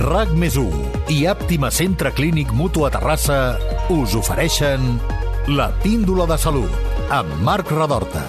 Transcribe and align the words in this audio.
RAC 0.00 0.30
més 0.32 0.54
i 1.12 1.26
Àptima 1.28 1.68
Centre 1.68 2.08
Clínic 2.16 2.54
Mutu 2.56 2.86
a 2.86 2.90
Terrassa 2.94 3.58
us 3.92 4.14
ofereixen 4.16 4.94
la 5.52 5.66
píndola 5.82 6.24
de 6.24 6.38
salut 6.40 6.72
amb 7.12 7.34
Marc 7.44 7.68
Radorta. 7.68 8.22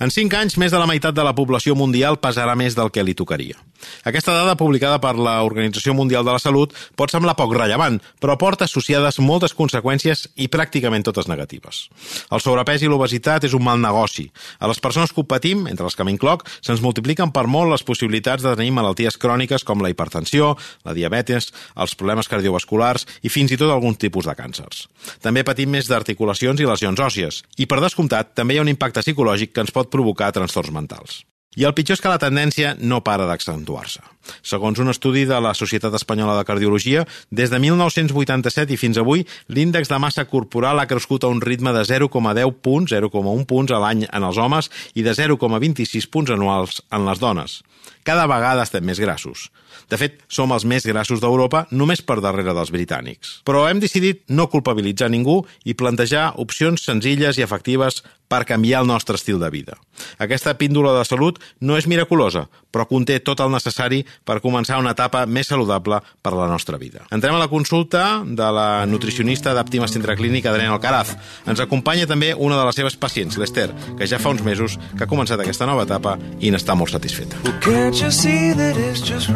En 0.00 0.08
5 0.14 0.40
anys, 0.40 0.56
més 0.56 0.72
de 0.72 0.80
la 0.80 0.88
meitat 0.88 1.12
de 1.12 1.26
la 1.26 1.36
població 1.36 1.76
mundial 1.76 2.16
pesarà 2.16 2.56
més 2.56 2.78
del 2.78 2.88
que 2.88 3.04
li 3.04 3.12
tocaria. 3.12 3.60
Aquesta 4.08 4.34
dada, 4.34 4.56
publicada 4.58 4.98
per 5.02 5.14
la 5.18 5.38
Organització 5.46 5.94
Mundial 5.94 6.24
de 6.26 6.34
la 6.34 6.42
Salut, 6.42 6.74
pot 6.98 7.12
semblar 7.12 7.36
poc 7.38 7.54
rellevant, 7.56 7.98
però 8.20 8.36
porta 8.40 8.66
associades 8.68 9.20
moltes 9.22 9.54
conseqüències 9.58 10.26
i 10.36 10.48
pràcticament 10.52 11.06
totes 11.06 11.28
negatives. 11.30 11.86
El 12.32 12.42
sobrepès 12.44 12.82
i 12.82 12.90
l'obesitat 12.90 13.46
és 13.48 13.54
un 13.56 13.64
mal 13.64 13.80
negoci. 13.82 14.28
A 14.58 14.70
les 14.70 14.80
persones 14.82 15.12
que 15.12 15.22
ho 15.22 15.28
patim, 15.28 15.66
entre 15.70 15.86
les 15.86 15.96
que 15.96 16.06
m'incloc, 16.06 16.46
se'ns 16.60 16.82
multipliquen 16.84 17.32
per 17.34 17.46
molt 17.46 17.72
les 17.72 17.86
possibilitats 17.86 18.44
de 18.44 18.54
tenir 18.58 18.74
malalties 18.76 19.18
cròniques 19.20 19.64
com 19.64 19.82
la 19.82 19.92
hipertensió, 19.92 20.54
la 20.84 20.96
diabetes, 20.96 21.52
els 21.76 21.96
problemes 21.98 22.30
cardiovasculars 22.30 23.06
i 23.22 23.32
fins 23.32 23.54
i 23.54 23.60
tot 23.60 23.72
algun 23.72 23.96
tipus 23.96 24.28
de 24.28 24.36
càncers. 24.38 24.86
També 25.24 25.44
patim 25.46 25.70
més 25.74 25.90
d'articulacions 25.90 26.60
i 26.60 26.68
lesions 26.68 27.00
òssies. 27.00 27.42
I, 27.58 27.66
per 27.66 27.82
descomptat, 27.84 28.34
també 28.38 28.56
hi 28.56 28.62
ha 28.62 28.66
un 28.66 28.74
impacte 28.74 29.04
psicològic 29.04 29.54
que 29.54 29.64
ens 29.64 29.74
pot 29.74 29.90
provocar 29.92 30.32
trastorns 30.34 30.74
mentals. 30.74 31.22
I 31.56 31.64
el 31.64 31.72
pitjor 31.72 31.96
és 31.96 32.02
que 32.04 32.10
la 32.12 32.20
tendència 32.20 32.74
no 32.76 33.00
para 33.00 33.24
d'accentuar-se. 33.26 34.02
Segons 34.44 34.78
un 34.82 34.92
estudi 34.92 35.24
de 35.24 35.38
la 35.40 35.54
Societat 35.56 35.94
Espanyola 35.96 36.34
de 36.36 36.44
Cardiologia, 36.44 37.06
des 37.32 37.48
de 37.48 37.58
1987 37.62 38.74
i 38.74 38.76
fins 38.76 39.00
avui, 39.00 39.24
l'índex 39.48 39.88
de 39.88 39.98
massa 39.98 40.26
corporal 40.28 40.78
ha 40.78 40.86
crescut 40.90 41.24
a 41.24 41.32
un 41.32 41.40
ritme 41.40 41.72
de 41.72 41.86
0,10 41.88 42.52
punts, 42.60 42.92
0,1 42.92 43.46
punts 43.48 43.72
a 43.72 43.80
l'any 43.80 44.04
en 44.04 44.28
els 44.28 44.36
homes 44.36 44.68
i 44.94 45.06
de 45.06 45.16
0,26 45.16 46.10
punts 46.12 46.36
anuals 46.36 46.82
en 46.92 47.08
les 47.08 47.18
dones. 47.24 47.62
Cada 48.04 48.28
vegada 48.28 48.62
estem 48.64 48.84
més 48.84 49.00
grassos. 49.00 49.48
De 49.88 49.96
fet, 50.00 50.20
som 50.28 50.52
els 50.52 50.64
més 50.68 50.84
grassos 50.84 51.20
d'Europa 51.20 51.64
només 51.72 52.02
per 52.04 52.18
darrere 52.24 52.54
dels 52.56 52.72
britànics. 52.74 53.38
Però 53.48 53.64
hem 53.68 53.80
decidit 53.80 54.22
no 54.28 54.48
culpabilitzar 54.52 55.08
ningú 55.12 55.40
i 55.64 55.76
plantejar 55.76 56.34
opcions 56.36 56.84
senzilles 56.84 57.38
i 57.38 57.44
efectives 57.44 58.02
per 58.28 58.44
canviar 58.44 58.82
el 58.82 58.88
nostre 58.88 59.16
estil 59.16 59.40
de 59.40 59.50
vida. 59.50 59.78
Aquesta 60.18 60.54
píndola 60.60 60.92
de 60.98 61.04
salut 61.08 61.40
no 61.60 61.76
és 61.78 61.88
miraculosa, 61.90 62.46
però 62.70 62.86
conté 62.86 63.18
tot 63.24 63.40
el 63.40 63.50
necessari 63.52 64.04
per 64.28 64.40
començar 64.44 64.78
una 64.78 64.92
etapa 64.94 65.24
més 65.26 65.48
saludable 65.48 66.00
per 66.22 66.32
a 66.34 66.38
la 66.38 66.48
nostra 66.52 66.78
vida. 66.78 67.06
Entrem 67.10 67.34
a 67.34 67.42
la 67.42 67.48
consulta 67.48 68.22
de 68.24 68.50
la 68.54 68.86
nutricionista 68.86 69.54
d'Àptima 69.56 69.88
Centre 69.88 70.16
Clínic, 70.16 70.46
Adriana 70.46 70.76
Alcaraz. 70.76 71.16
Ens 71.48 71.60
acompanya 71.64 72.06
també 72.06 72.34
una 72.36 72.60
de 72.60 72.68
les 72.68 72.76
seves 72.78 72.96
pacients, 73.00 73.38
l'Ester, 73.40 73.72
que 73.98 74.06
ja 74.06 74.20
fa 74.20 74.34
uns 74.36 74.44
mesos 74.44 74.78
que 74.96 75.04
ha 75.04 75.10
començat 75.10 75.40
aquesta 75.40 75.66
nova 75.66 75.88
etapa 75.88 76.18
i 76.38 76.52
n'està 76.52 76.76
molt 76.76 76.92
satisfeta. 76.92 77.40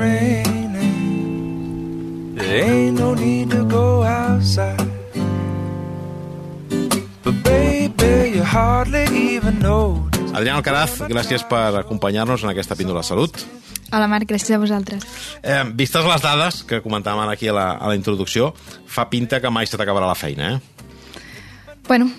Well? 0.03 0.63
There 2.35 2.65
ain't 2.65 2.99
no 2.99 3.15
need 3.15 3.51
to 3.51 3.65
go 3.65 4.03
outside. 4.03 4.92
But 7.33 7.45
baby, 7.45 8.37
you 8.37 8.45
hardly 8.45 9.05
even 9.37 9.59
know. 9.61 10.09
Adriana 10.33 10.59
Alcaraz, 10.61 10.99
gràcies 11.09 11.45
per 11.49 11.73
acompanyar-nos 11.81 12.43
en 12.45 12.51
aquesta 12.53 12.77
píndola 12.77 13.01
de 13.01 13.09
salut. 13.09 13.39
Hola 13.93 14.09
Marc, 14.09 14.29
gràcies 14.29 14.53
a 14.57 14.59
vosaltres. 14.61 15.05
Eh, 15.41 15.63
vistes 15.77 16.05
les 16.05 16.25
dades 16.25 16.63
que 16.69 16.81
comentàvem 16.85 17.23
ara 17.25 17.37
aquí 17.37 17.49
a 17.49 17.55
la, 17.57 17.67
a 17.77 17.89
la 17.89 17.97
introducció, 17.97 18.51
fa 18.89 19.07
pinta 19.09 19.41
que 19.41 19.53
mai 19.53 19.69
se 19.69 19.81
t'acabarà 19.81 20.09
la 20.09 20.17
feina, 20.17 20.55
eh? 20.55 20.61
Bueno, 21.89 22.11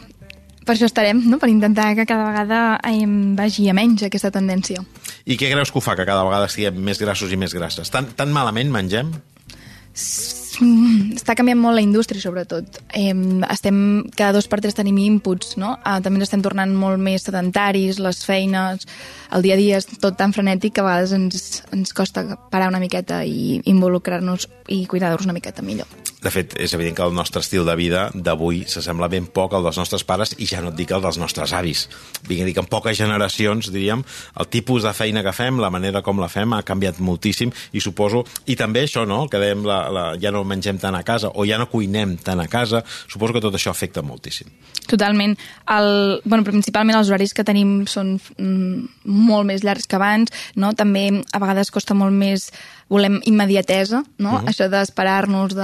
per 0.65 0.75
això 0.75 0.89
estarem, 0.89 1.21
no? 1.29 1.37
per 1.41 1.49
intentar 1.51 1.91
que 1.97 2.05
cada 2.09 2.29
vegada 2.29 2.61
em 2.89 3.35
vagi 3.37 3.69
a 3.69 3.77
menys 3.77 4.05
aquesta 4.09 4.33
tendència. 4.33 4.81
I 5.25 5.37
què 5.37 5.51
creus 5.53 5.73
que 5.73 5.81
ho 5.81 5.85
fa, 5.85 5.97
que 5.97 6.07
cada 6.09 6.25
vegada 6.25 6.49
estiguem 6.49 6.81
més 6.81 7.01
grassos 7.01 7.33
i 7.33 7.37
més 7.37 7.53
grasses? 7.53 7.93
Tan, 7.93 8.09
tan 8.17 8.33
malament 8.33 8.73
mengem? 8.73 9.13
Mm, 9.13 10.42
està 10.61 11.35
canviant 11.37 11.59
molt 11.59 11.77
la 11.77 11.83
indústria, 11.85 12.21
sobretot. 12.21 12.79
Eh, 12.93 13.13
estem, 13.49 13.77
cada 14.17 14.35
dos 14.37 14.47
per 14.51 14.61
tres 14.61 14.77
tenim 14.77 14.99
inputs, 15.01 15.57
no? 15.61 15.75
Eh, 15.81 15.99
també 16.03 16.19
ens 16.19 16.29
estem 16.29 16.43
tornant 16.45 16.73
molt 16.77 17.01
més 17.01 17.25
sedentaris, 17.27 18.01
les 18.03 18.23
feines, 18.27 18.87
el 19.33 19.45
dia 19.45 19.57
a 19.57 19.61
dia 19.61 19.81
és 19.81 19.89
tot 19.97 20.17
tan 20.19 20.33
frenètic 20.35 20.75
que 20.75 20.83
a 20.83 20.87
vegades 20.87 21.15
ens, 21.17 21.61
ens 21.73 21.93
costa 21.93 22.25
parar 22.51 22.69
una 22.71 22.81
miqueta 22.83 23.23
i 23.25 23.61
involucrar-nos 23.65 24.49
i 24.69 24.85
cuidar-nos 24.85 25.25
una 25.25 25.37
miqueta 25.37 25.65
millor. 25.65 25.89
De 26.23 26.31
fet, 26.31 26.53
és 26.55 26.71
evident 26.75 26.95
que 26.95 27.03
el 27.03 27.15
nostre 27.15 27.41
estil 27.43 27.65
de 27.67 27.75
vida 27.75 28.05
d'avui 28.15 28.61
s'assembla 28.71 29.09
ben 29.11 29.25
poc 29.27 29.53
al 29.53 29.65
dels 29.65 29.79
nostres 29.81 30.05
pares 30.07 30.31
i 30.39 30.47
ja 30.47 30.61
no 30.63 30.71
et 30.71 30.77
dic 30.77 30.93
el 30.95 31.03
dels 31.03 31.19
nostres 31.19 31.51
avis. 31.55 31.87
Vinc 32.29 32.43
a 32.43 32.47
dir 32.47 32.53
que 32.55 32.63
en 32.63 32.69
poques 32.71 32.95
generacions, 32.97 33.67
diríem, 33.73 34.05
el 34.39 34.47
tipus 34.47 34.87
de 34.87 34.93
feina 34.95 35.23
que 35.25 35.33
fem, 35.35 35.59
la 35.59 35.71
manera 35.73 36.01
com 36.01 36.21
la 36.23 36.31
fem, 36.31 36.55
ha 36.55 36.63
canviat 36.63 37.01
moltíssim 37.03 37.51
i 37.73 37.83
suposo... 37.83 38.23
I 38.47 38.55
també 38.59 38.85
això, 38.85 39.03
no?, 39.07 39.25
que 39.31 39.39
dèiem, 39.41 39.65
la, 39.67 39.79
la, 39.91 40.03
ja 40.19 40.31
no 40.31 40.45
mengem 40.47 40.79
tant 40.79 40.95
a 40.95 41.03
casa 41.03 41.31
o 41.33 41.45
ja 41.47 41.59
no 41.59 41.67
cuinem 41.71 42.15
tant 42.23 42.39
a 42.39 42.47
casa, 42.47 42.83
suposo 43.07 43.35
que 43.35 43.43
tot 43.43 43.55
això 43.59 43.73
afecta 43.73 44.03
moltíssim. 44.05 44.47
Totalment. 44.87 45.35
El, 45.71 46.21
bueno, 46.23 46.43
principalment 46.47 46.99
els 46.99 47.11
horaris 47.11 47.35
que 47.35 47.45
tenim 47.47 47.83
són 47.89 48.15
mm, 48.37 49.11
molt 49.27 49.47
més 49.49 49.63
llargs 49.63 49.87
que 49.87 49.99
abans, 49.99 50.31
no? 50.55 50.71
També 50.77 51.09
a 51.31 51.43
vegades 51.43 51.71
costa 51.71 51.95
molt 51.97 52.15
més 52.15 52.49
volem 52.93 53.19
immediatesa, 53.25 54.03
no? 54.17 54.33
Uh 54.33 54.39
-huh. 54.41 54.49
Això 54.49 54.69
d'esperar-nos, 54.69 55.55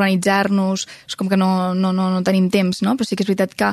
d'organitzar-nos, 0.00 0.88
és 1.06 1.16
com 1.20 1.28
que 1.28 1.38
no, 1.38 1.74
no, 1.76 1.92
no, 1.92 2.10
no 2.10 2.24
tenim 2.26 2.48
temps, 2.50 2.82
no? 2.86 2.96
Però 2.96 3.06
sí 3.06 3.16
que 3.16 3.26
és 3.26 3.30
veritat 3.30 3.54
que 3.54 3.72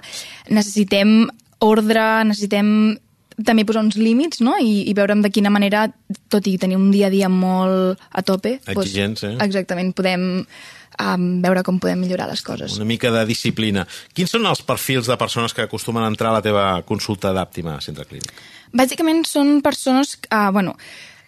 necessitem 0.52 1.28
ordre, 1.64 2.08
necessitem 2.28 2.98
també 3.46 3.68
posar 3.70 3.84
uns 3.86 3.98
límits 4.02 4.42
no? 4.42 4.56
I, 4.58 4.88
i 4.90 4.96
veure'm 4.98 5.22
de 5.22 5.30
quina 5.30 5.52
manera, 5.54 5.86
tot 6.32 6.48
i 6.50 6.56
tenir 6.58 6.78
un 6.80 6.90
dia 6.94 7.08
a 7.08 7.14
dia 7.14 7.30
molt 7.30 8.02
a 8.10 8.24
tope... 8.26 8.58
Exigents, 8.66 9.22
doncs, 9.22 9.26
eh? 9.30 9.46
Exactament, 9.46 9.94
podem 9.98 10.26
um, 10.42 11.28
veure 11.44 11.64
com 11.66 11.78
podem 11.82 12.02
millorar 12.02 12.30
les 12.32 12.42
coses. 12.46 12.78
Una 12.80 12.90
mica 12.90 13.12
de 13.14 13.24
disciplina. 13.30 13.86
Quins 14.18 14.34
són 14.34 14.48
els 14.50 14.64
perfils 14.66 15.10
de 15.10 15.18
persones 15.22 15.54
que 15.54 15.68
acostumen 15.68 16.06
a 16.06 16.10
entrar 16.10 16.34
a 16.34 16.40
la 16.40 16.46
teva 16.46 16.70
consulta 16.88 17.34
d'àptima 17.36 17.78
centre 17.86 18.08
clínic? 18.10 18.34
Bàsicament 18.74 19.22
són 19.30 19.60
persones, 19.66 20.18
uh, 20.32 20.50
bueno, 20.52 20.74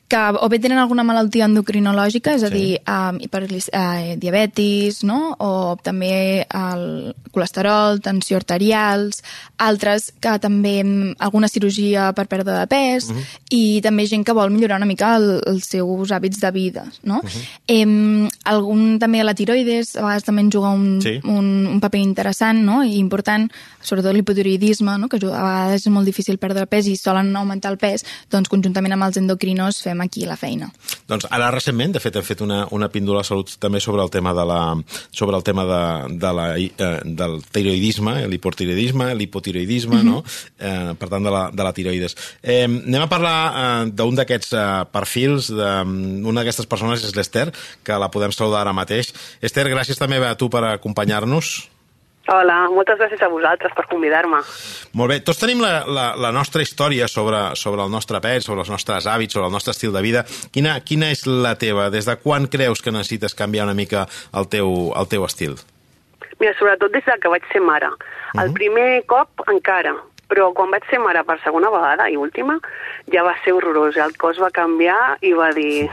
que 0.09 0.17
o 0.41 0.49
bé 0.49 0.57
tenen 0.57 0.79
alguna 0.81 1.03
malaltia 1.05 1.45
endocrinològica, 1.45 2.33
és 2.33 2.43
a 2.43 2.49
Sí. 2.49 2.53
dir, 2.53 2.81
um, 2.89 3.19
hiperglis, 3.21 3.69
uh, 3.69 4.15
diabetis, 4.17 5.03
no? 5.03 5.35
o 5.37 5.77
també 5.83 6.47
el 6.49 7.13
colesterol, 7.31 8.01
tensió 8.01 8.37
arterials, 8.37 9.21
altres 9.59 10.11
que 10.19 10.33
també 10.39 10.83
mm, 10.83 11.13
alguna 11.19 11.47
cirurgia 11.47 12.11
per 12.17 12.25
pèrdua 12.27 12.57
de 12.61 12.67
pes, 12.67 13.11
i 13.51 13.81
també 13.85 14.07
gent 14.09 14.25
que 14.25 14.33
vol 14.33 14.49
millorar 14.49 14.77
una 14.81 14.87
mica 14.89 15.15
el, 15.17 15.43
els 15.45 15.65
seus 15.69 16.09
hàbits 16.11 16.39
de 16.41 16.51
vida. 16.51 16.87
No? 17.03 17.21
em, 17.67 18.27
algun 18.45 18.97
també 18.99 19.21
la 19.23 19.35
tiroides, 19.37 19.95
a 19.95 20.01
vegades 20.01 20.23
també 20.25 20.41
en 20.41 20.49
juga 20.51 20.69
un, 20.73 20.99
Sí. 21.03 21.19
un, 21.23 21.67
un 21.67 21.79
paper 21.79 21.99
interessant 22.01 22.63
no? 22.65 22.83
i 22.83 22.97
important, 22.97 23.45
sobretot 23.81 24.13
l'hipotiroidisme, 24.15 24.97
no? 24.97 25.07
que 25.07 25.17
a 25.17 25.19
vegades 25.29 25.85
és 25.85 25.93
molt 25.93 26.05
difícil 26.09 26.39
perdre 26.39 26.65
pes 26.65 26.87
i 26.87 26.95
solen 26.97 27.35
augmentar 27.35 27.71
el 27.71 27.77
pes, 27.77 28.03
doncs 28.31 28.49
conjuntament 28.49 28.93
amb 28.97 29.03
els 29.03 29.17
endocrinos 29.21 29.83
fem 29.83 29.98
aquí 30.03 30.25
la 30.27 30.37
feina. 30.39 30.69
Doncs 31.09 31.27
ara 31.29 31.49
recentment, 31.53 31.93
de 31.95 32.01
fet, 32.03 32.19
hem 32.19 32.25
fet 32.25 32.43
una, 32.45 32.63
una 32.75 32.89
píndola 32.91 33.23
de 33.23 33.29
salut 33.29 33.55
també 33.61 33.81
sobre 33.83 34.03
el 34.03 34.11
tema 34.13 34.33
de 34.37 34.45
la, 34.45 34.59
sobre 35.11 35.37
el 35.37 35.43
tema 35.43 35.65
de, 35.69 35.81
de 36.21 36.33
la, 36.35 36.47
eh, 36.59 36.91
del 37.05 37.39
tiroidisme, 37.51 38.15
l'hipotiroidisme, 38.29 39.09
l'hipotiroidisme, 39.17 40.03
no? 40.05 40.21
Eh, 40.57 40.93
per 40.99 41.09
tant, 41.09 41.25
de 41.25 41.33
la, 41.33 41.43
de 41.53 41.65
la 41.65 41.73
tiroides. 41.75 42.15
Eh, 42.43 42.63
anem 42.65 43.05
a 43.05 43.09
parlar 43.11 43.37
eh, 43.49 43.89
d'un 43.95 44.19
d'aquests 44.19 44.53
eh, 44.53 44.67
perfils, 44.93 45.49
d'una 45.55 46.41
d'aquestes 46.41 46.69
persones 46.69 47.03
és 47.05 47.15
l'Ester, 47.17 47.49
que 47.83 47.99
la 47.99 48.11
podem 48.13 48.33
saludar 48.35 48.63
ara 48.63 48.75
mateix. 48.75 49.13
Ester, 49.41 49.67
gràcies 49.71 49.99
també 49.99 50.21
a 50.25 50.35
tu 50.39 50.49
per 50.51 50.63
acompanyar-nos. 50.75 51.57
Hola, 52.29 52.57
moltes 52.69 52.99
gràcies 52.99 53.21
a 53.25 53.29
vosaltres 53.31 53.73
per 53.73 53.87
convidar-me. 53.89 54.43
Molt 54.99 55.09
bé, 55.09 55.17
tots 55.25 55.39
tenim 55.41 55.63
la, 55.63 55.81
la, 55.89 56.03
la 56.13 56.29
nostra 56.35 56.61
història 56.61 57.07
sobre, 57.09 57.39
sobre 57.57 57.81
el 57.81 57.89
nostre 57.89 58.21
pes, 58.21 58.45
sobre 58.45 58.61
els 58.61 58.69
nostres 58.69 59.07
hàbits, 59.09 59.33
sobre 59.33 59.49
el 59.49 59.55
nostre 59.55 59.73
estil 59.73 59.95
de 59.95 60.03
vida. 60.05 60.21
Quina, 60.53 60.75
quina 60.85 61.09
és 61.09 61.25
la 61.25 61.55
teva? 61.57 61.87
Des 61.89 62.05
de 62.05 62.15
quan 62.21 62.45
creus 62.51 62.85
que 62.85 62.93
necessites 62.93 63.33
canviar 63.33 63.65
una 63.65 63.77
mica 63.77 64.05
el 64.37 64.45
teu, 64.51 64.69
el 64.93 65.09
teu 65.09 65.25
estil? 65.25 65.57
Mira, 66.39 66.53
sobretot 66.59 66.93
des 66.93 67.07
de 67.09 67.17
que 67.17 67.33
vaig 67.33 67.49
ser 67.51 67.63
mare. 67.65 67.89
El 68.37 68.53
primer 68.53 69.01
cop 69.09 69.49
encara, 69.49 69.95
però 70.29 70.51
quan 70.53 70.71
vaig 70.71 70.85
ser 70.89 70.99
mare 71.01 71.23
per 71.25 71.39
segona 71.43 71.71
vegada 71.73 72.07
i 72.09 72.17
última, 72.19 72.59
ja 73.11 73.23
va 73.25 73.33
ser 73.43 73.53
horrorós. 73.57 73.97
El 73.97 74.15
cos 74.21 74.39
va 74.41 74.51
canviar 74.53 75.17
i 75.25 75.33
va 75.33 75.49
dir 75.55 75.89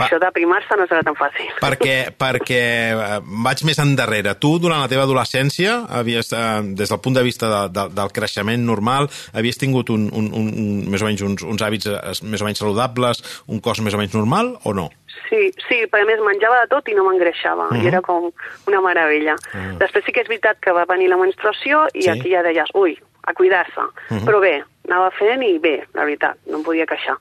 això 0.00 0.18
d'aprimar-se 0.22 0.76
no 0.78 0.86
serà 0.88 1.04
tan 1.06 1.16
fàcil. 1.18 1.50
perquè, 1.60 2.10
perquè 2.16 2.62
eh, 2.94 3.18
vaig 3.44 3.64
més 3.68 3.78
endarrere. 3.82 4.34
Tu, 4.40 4.54
durant 4.58 4.80
la 4.80 4.88
teva 4.90 5.04
adolescència, 5.04 5.82
havies, 6.00 6.32
eh, 6.32 6.62
des 6.78 6.88
del 6.88 7.02
punt 7.04 7.18
de 7.18 7.26
vista 7.26 7.50
de, 7.52 7.62
de, 7.76 7.88
del 7.94 8.14
creixement 8.16 8.64
normal, 8.64 9.10
havies 9.34 9.60
tingut 9.60 9.90
un, 9.90 10.08
un, 10.12 10.32
un, 10.32 10.48
un, 10.48 10.70
més 10.90 11.02
o 11.02 11.10
menys 11.10 11.22
uns, 11.26 11.44
uns 11.44 11.62
hàbits 11.62 11.90
eh, 11.92 11.98
més 12.24 12.40
o 12.40 12.48
menys 12.48 12.64
saludables, 12.64 13.22
un 13.46 13.60
cos 13.60 13.82
més 13.84 13.94
o 13.94 14.00
menys 14.00 14.16
normal, 14.16 14.56
o 14.64 14.74
no? 14.74 14.88
Sí, 15.28 15.50
sí, 15.66 15.82
però 15.90 16.04
a 16.04 16.08
més 16.08 16.20
menjava 16.24 16.62
de 16.62 16.70
tot 16.72 16.88
i 16.88 16.94
no 16.96 17.04
m'engreixava, 17.04 17.66
uh 17.68 17.74
-huh. 17.74 17.82
i 17.82 17.88
era 17.90 18.00
com 18.00 18.30
una 18.66 18.80
meravella. 18.80 19.34
Uh 19.34 19.60
-huh. 19.60 19.78
Després 19.78 20.04
sí 20.04 20.12
que 20.12 20.20
és 20.22 20.28
veritat 20.28 20.56
que 20.60 20.72
va 20.72 20.84
venir 20.86 21.08
la 21.08 21.16
menstruació 21.16 21.86
i 21.92 22.02
Sí. 22.02 22.10
aquí 22.10 22.30
ja 22.30 22.42
deies, 22.42 22.70
ui, 22.74 22.98
a 23.28 23.34
cuidar-se. 23.36 23.80
Uh 23.80 24.16
-huh. 24.16 24.24
Però 24.24 24.40
bé, 24.40 24.62
anava 24.88 25.10
fent 25.18 25.42
i 25.44 25.58
bé, 25.58 25.86
la 25.94 26.04
veritat, 26.04 26.36
no 26.46 26.58
em 26.58 26.64
podia 26.64 26.86
queixar. 26.86 27.16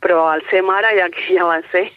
Però 0.00 0.28
al 0.28 0.42
ser 0.50 0.62
mare 0.62 0.88
ja 0.98 1.08
que 1.08 1.34
ja 1.34 1.44
va 1.44 1.60
ser... 1.72 1.90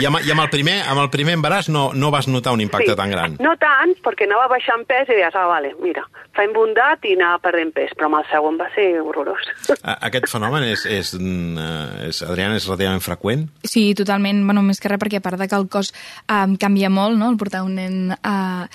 I 0.00 0.06
amb, 0.06 0.20
i 0.22 0.30
amb, 0.30 0.40
el, 0.40 0.48
primer, 0.50 0.76
amb 0.86 1.00
el 1.00 1.08
primer 1.10 1.34
embaràs 1.34 1.68
no, 1.68 1.90
no 1.92 2.12
vas 2.12 2.28
notar 2.28 2.52
un 2.52 2.60
impacte 2.60 2.94
tan 2.94 3.10
gran? 3.10 3.34
No 3.40 3.56
tant, 3.58 3.90
perquè 4.04 4.22
anava 4.24 4.46
baixant 4.46 4.84
pes 4.86 5.08
i 5.08 5.16
deies, 5.18 5.34
ah, 5.34 5.46
vale, 5.50 5.74
mira, 5.82 6.04
faig 6.36 6.52
bondat 6.54 7.04
i 7.04 7.16
anava 7.16 7.38
perdent 7.42 7.72
pes, 7.74 7.90
però 7.96 8.06
amb 8.06 8.14
el 8.20 8.24
segon 8.30 8.56
va 8.56 8.68
ser 8.74 9.00
horrorós. 9.02 9.42
A- 9.82 9.98
Aquest 10.06 10.28
fenomen 10.30 10.62
és, 10.62 10.86
és, 10.86 11.12
mm, 11.18 11.58
eh, 11.58 12.08
és, 12.08 12.22
Adriana, 12.22 12.54
és 12.54 12.66
relativament 12.68 13.02
freqüent? 13.02 13.48
Sí, 13.64 13.92
totalment, 13.94 14.44
bueno, 14.44 14.62
més 14.62 14.78
que 14.78 14.88
res 14.88 14.98
perquè 15.00 15.16
a 15.16 15.20
part 15.20 15.38
de 15.38 15.48
que 15.48 15.56
el 15.56 15.68
cos 15.68 15.92
um, 16.30 16.56
canvia 16.56 16.88
molt, 16.88 17.18
no?, 17.18 17.28
el 17.28 17.36
portar 17.36 17.62
un 17.64 17.74
nen 17.74 18.16
a 18.22 18.68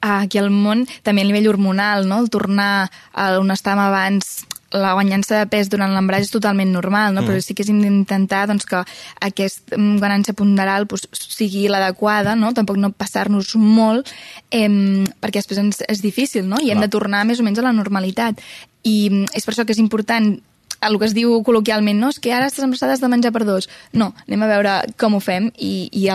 aquí 0.00 0.38
al 0.38 0.50
món, 0.50 0.86
també 1.02 1.24
a 1.24 1.28
nivell 1.28 1.48
hormonal, 1.50 2.06
no?, 2.08 2.20
el 2.22 2.30
tornar 2.30 2.88
a 3.12 3.32
on 3.40 3.50
estàvem 3.54 3.82
abans 3.88 4.46
la 4.70 4.92
guanyança 4.92 5.38
de 5.38 5.46
pes 5.48 5.70
durant 5.72 5.94
l'embaràs 5.94 6.26
és 6.26 6.32
totalment 6.32 6.70
normal, 6.72 7.14
no? 7.14 7.22
Mm. 7.22 7.28
però 7.28 7.40
sí 7.40 7.54
que 7.56 7.64
és 7.64 7.70
d'intentar 7.72 8.44
doncs, 8.50 8.66
que 8.68 8.82
aquest 9.24 9.72
mm, 9.72 9.96
guanyança 10.02 10.36
ponderal 10.36 10.84
doncs, 10.90 11.08
sigui 11.32 11.66
l'adequada, 11.72 12.36
no? 12.36 12.52
tampoc 12.52 12.76
no 12.76 12.92
passar-nos 12.92 13.54
molt, 13.56 14.12
eh, 14.52 14.68
perquè 15.22 15.40
després 15.40 15.62
ens, 15.62 15.80
és 15.88 16.04
difícil, 16.04 16.44
no? 16.48 16.60
i 16.60 16.68
hem 16.68 16.82
Clar. 16.82 16.88
de 16.88 16.96
tornar 16.98 17.24
més 17.24 17.40
o 17.40 17.46
menys 17.46 17.62
a 17.62 17.68
la 17.70 17.72
normalitat. 17.76 18.44
I 18.84 19.08
mm, 19.08 19.32
és 19.32 19.48
per 19.48 19.54
això 19.54 19.64
que 19.64 19.72
és 19.72 19.80
important 19.80 20.36
el 20.84 20.98
que 20.98 21.08
es 21.08 21.14
diu 21.16 21.32
col·loquialment, 21.46 21.98
no? 21.98 22.10
És 22.12 22.20
que 22.22 22.32
ara 22.34 22.48
estàs 22.48 22.66
embarassada 22.66 22.98
de 23.00 23.10
menjar 23.10 23.32
per 23.34 23.44
dos. 23.48 23.68
No, 23.92 24.12
anem 24.26 24.44
a 24.44 24.50
veure 24.50 24.74
com 25.00 25.16
ho 25.18 25.20
fem 25.22 25.50
i, 25.54 25.88
i 25.92 26.06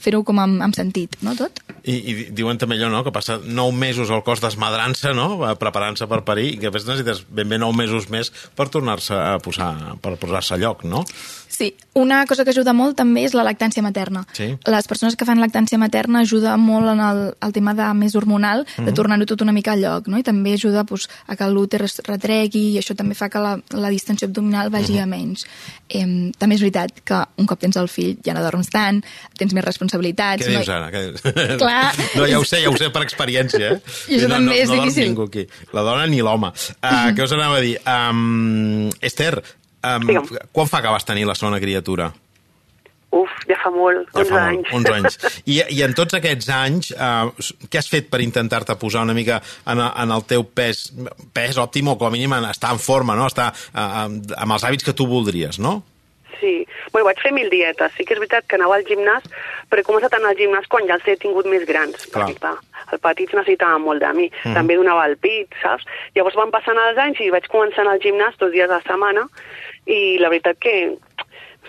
fer-ho 0.00 0.22
com 0.26 0.40
amb, 0.42 0.60
amb 0.66 0.76
sentit, 0.76 1.16
no, 1.24 1.34
tot? 1.38 1.62
I, 1.80 1.96
I 1.96 2.14
diuen 2.36 2.60
també 2.60 2.76
allò, 2.78 2.90
no?, 2.92 3.04
que 3.06 3.14
passa 3.14 3.38
nou 3.44 3.72
mesos 3.72 4.12
al 4.12 4.24
cos 4.26 4.42
desmadrant-se, 4.44 5.14
no?, 5.16 5.40
preparant-se 5.60 6.08
per 6.10 6.22
parir, 6.28 6.50
i 6.54 6.58
que 6.58 6.68
després 6.68 6.88
necessites 6.88 7.24
ben 7.28 7.48
bé 7.50 7.60
nou 7.60 7.72
mesos 7.76 8.10
més 8.12 8.32
per 8.56 8.68
tornar-se 8.72 9.16
a 9.16 9.38
posar, 9.42 9.72
per 10.02 10.16
posar-se 10.20 10.56
a 10.56 10.60
lloc, 10.60 10.84
no? 10.84 11.04
Sí, 11.50 11.74
una 11.98 12.24
cosa 12.30 12.44
que 12.46 12.52
ajuda 12.54 12.72
molt 12.72 12.94
també 12.96 13.24
és 13.26 13.34
la 13.34 13.42
lactància 13.42 13.82
materna. 13.82 14.22
Sí. 14.32 14.52
Les 14.70 14.86
persones 14.86 15.16
que 15.18 15.26
fan 15.26 15.40
lactància 15.42 15.76
materna 15.82 16.20
ajuda 16.22 16.56
molt 16.56 16.86
en 16.92 17.00
el, 17.02 17.22
el 17.42 17.52
tema 17.52 17.74
de 17.74 17.88
més 17.98 18.14
hormonal, 18.14 18.64
Mhm. 18.78 18.86
de 18.86 18.92
tornar-ho 18.92 19.26
tot 19.26 19.42
una 19.42 19.50
mica 19.52 19.72
al 19.72 19.82
lloc, 19.82 20.06
no? 20.06 20.16
I 20.16 20.22
també 20.22 20.52
ajuda 20.54 20.84
pues, 20.84 21.08
a 21.26 21.34
que 21.34 21.48
l'úter 21.50 21.82
es 21.82 21.98
retregui 22.06 22.76
i 22.76 22.78
això 22.78 22.94
també 22.94 23.14
fa 23.18 23.28
que 23.28 23.40
la, 23.42 23.56
la 23.74 23.90
distensió 23.90 24.28
abdominal 24.28 24.70
vagi 24.70 24.92
Mhm. 24.94 25.02
a 25.02 25.06
menys. 25.06 25.44
Eh, 25.88 26.30
també 26.38 26.54
és 26.54 26.60
veritat 26.62 27.00
que 27.04 27.18
un 27.36 27.46
cop 27.46 27.58
tens 27.58 27.76
el 27.76 27.88
fill 27.88 28.16
ja 28.24 28.32
no 28.32 28.42
dorms 28.42 28.70
tant, 28.70 29.02
tens 29.36 29.52
més 29.52 29.64
responsabilitats... 29.64 30.46
Què 30.46 30.52
no- 30.52 30.58
dius 30.60 30.68
ara? 30.68 30.90
Què 30.92 31.02
dius? 31.08 31.20
Clar. 31.58 31.92
No, 32.14 32.26
ja 32.30 32.38
ho 32.38 32.44
sé, 32.44 32.62
ja 32.62 32.70
ho 32.70 32.76
sé 32.78 32.90
per 32.94 33.02
experiència, 33.02 33.72
eh? 33.74 33.80
I 34.08 34.20
això 34.20 34.28
no, 34.28 34.36
també 34.36 34.46
no, 34.46 34.52
és 34.52 34.68
no 34.68 34.76
dorm 34.76 34.88
difícil. 34.88 35.08
ningú 35.10 35.26
aquí. 35.26 35.46
La 35.72 35.82
dona 35.82 36.06
ni 36.06 36.22
l'home. 36.22 36.52
Uh, 36.78 37.10
què 37.10 37.24
us 37.24 37.32
anava 37.32 37.56
a 37.58 37.60
dir? 37.60 37.76
Um, 37.84 38.88
Esther, 39.00 39.42
um, 39.84 40.08
Digue'm. 40.08 40.50
quan 40.52 40.68
fa 40.70 40.82
que 40.82 40.92
vas 40.92 41.06
tenir 41.08 41.26
la 41.28 41.36
segona 41.38 41.60
criatura? 41.62 42.10
Uf, 43.10 43.30
ja 43.48 43.56
fa 43.58 43.72
molt, 43.74 44.06
Ja 44.14 44.22
11 44.22 44.30
fa 44.30 44.40
anys. 44.52 44.68
Molt, 44.70 44.86
11 44.86 44.92
anys. 44.94 45.16
I, 45.50 45.56
I 45.74 45.82
en 45.82 45.94
tots 45.98 46.14
aquests 46.14 46.50
anys, 46.54 46.92
uh, 46.94 47.66
què 47.66 47.80
has 47.80 47.90
fet 47.90 48.06
per 48.10 48.22
intentar-te 48.22 48.76
posar 48.78 49.02
una 49.06 49.16
mica 49.16 49.40
en, 49.66 49.82
en 49.82 50.14
el 50.14 50.26
teu 50.30 50.46
pes, 50.46 50.86
pes 51.34 51.58
òptim 51.58 51.90
o 51.90 51.96
com 51.98 52.06
a 52.06 52.14
mínim 52.14 52.36
en 52.38 52.46
estar 52.52 52.70
en 52.70 52.78
forma, 52.78 53.18
no? 53.18 53.26
estar 53.26 53.50
uh, 53.50 54.04
amb 54.06 54.54
els 54.54 54.66
hàbits 54.66 54.86
que 54.86 54.94
tu 54.94 55.08
voldries, 55.10 55.58
no? 55.58 55.80
Sí, 56.40 56.64
bueno, 56.92 57.10
vaig 57.10 57.18
fer 57.20 57.34
mil 57.36 57.50
dietes. 57.52 57.92
Sí 57.98 58.06
que 58.06 58.14
és 58.16 58.20
veritat 58.22 58.46
que 58.48 58.56
anava 58.56 58.78
al 58.78 58.86
gimnàs, 58.88 59.26
però 59.68 59.82
he 59.82 59.86
començat 59.86 60.14
a 60.14 60.20
anar 60.22 60.30
al 60.32 60.38
gimnàs 60.38 60.70
quan 60.72 60.86
ja 60.88 60.96
els 60.96 61.08
he 61.10 61.18
tingut 61.20 61.50
més 61.50 61.66
grans. 61.68 62.06
Clar. 62.06 62.30
Perquè, 62.30 62.38
clar, 62.40 62.86
el 62.94 63.02
petit 63.02 63.34
necessitava 63.36 63.82
molt 63.82 64.00
de 64.00 64.12
mi. 64.16 64.30
Mm. 64.44 64.54
També 64.56 64.78
donava 64.78 65.04
el 65.10 65.18
pit, 65.20 65.52
saps? 65.60 65.84
Llavors 66.16 66.38
van 66.40 66.54
passant 66.54 66.80
els 66.80 67.02
anys 67.02 67.20
i 67.20 67.28
vaig 67.34 67.50
començar 67.52 67.84
al 67.84 68.00
gimnàs 68.00 68.38
dos 68.40 68.54
dies 68.54 68.70
a 68.70 68.78
la 68.78 68.86
setmana 68.86 69.26
i 69.86 70.18
la 70.18 70.28
veritat 70.28 70.58
que 70.58 70.74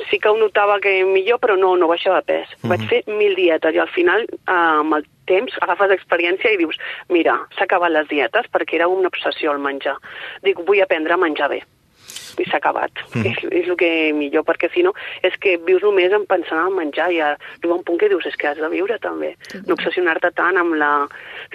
sí 0.09 0.19
que 0.19 0.29
ho 0.29 0.37
notava 0.37 0.79
que 0.79 1.03
millor, 1.05 1.39
però 1.39 1.57
no, 1.59 1.73
no 1.77 1.89
baixava 1.91 2.21
de 2.21 2.27
pes. 2.33 2.47
Mm 2.49 2.55
-hmm. 2.61 2.69
Vaig 2.69 2.87
fer 2.89 3.03
mil 3.07 3.35
dietes 3.35 3.75
i 3.75 3.79
al 3.79 3.89
final, 3.89 4.21
eh, 4.21 4.79
amb 4.81 4.95
el 4.95 5.05
temps, 5.25 5.57
agafes 5.61 5.91
experiència 5.91 6.51
i 6.51 6.57
dius, 6.57 6.77
mira, 7.09 7.35
s'ha 7.55 7.63
acabat 7.63 7.91
les 7.91 8.07
dietes 8.07 8.47
perquè 8.53 8.75
era 8.75 8.87
una 8.87 9.07
obsessió 9.07 9.51
el 9.51 9.59
menjar. 9.59 9.97
Dic, 10.41 10.57
vull 10.65 10.81
aprendre 10.81 11.13
a 11.13 11.17
menjar 11.17 11.49
bé 11.49 11.61
i 12.39 12.45
s'ha 12.49 12.57
acabat. 12.57 12.91
Mm. 13.13 13.25
És, 13.25 13.37
és 13.61 13.67
el 13.67 13.77
que 13.79 13.89
millor, 14.13 14.45
perquè 14.47 14.69
si 14.73 14.83
no, 14.83 14.93
és 15.21 15.35
que 15.43 15.57
vius 15.67 15.83
només 15.83 16.13
en 16.15 16.25
pensar 16.29 16.67
en 16.67 16.75
menjar 16.77 17.11
i 17.11 17.19
arriba 17.25 17.75
un 17.75 17.83
punt 17.83 17.99
que 18.01 18.09
dius, 18.09 18.25
és 18.25 18.37
que 18.39 18.47
has 18.47 18.57
de 18.61 18.69
viure 18.69 18.97
també, 19.03 19.35
no 19.67 19.73
obsessionar-te 19.77 20.31
tant 20.37 20.57
amb 20.57 20.77
la, 20.79 20.91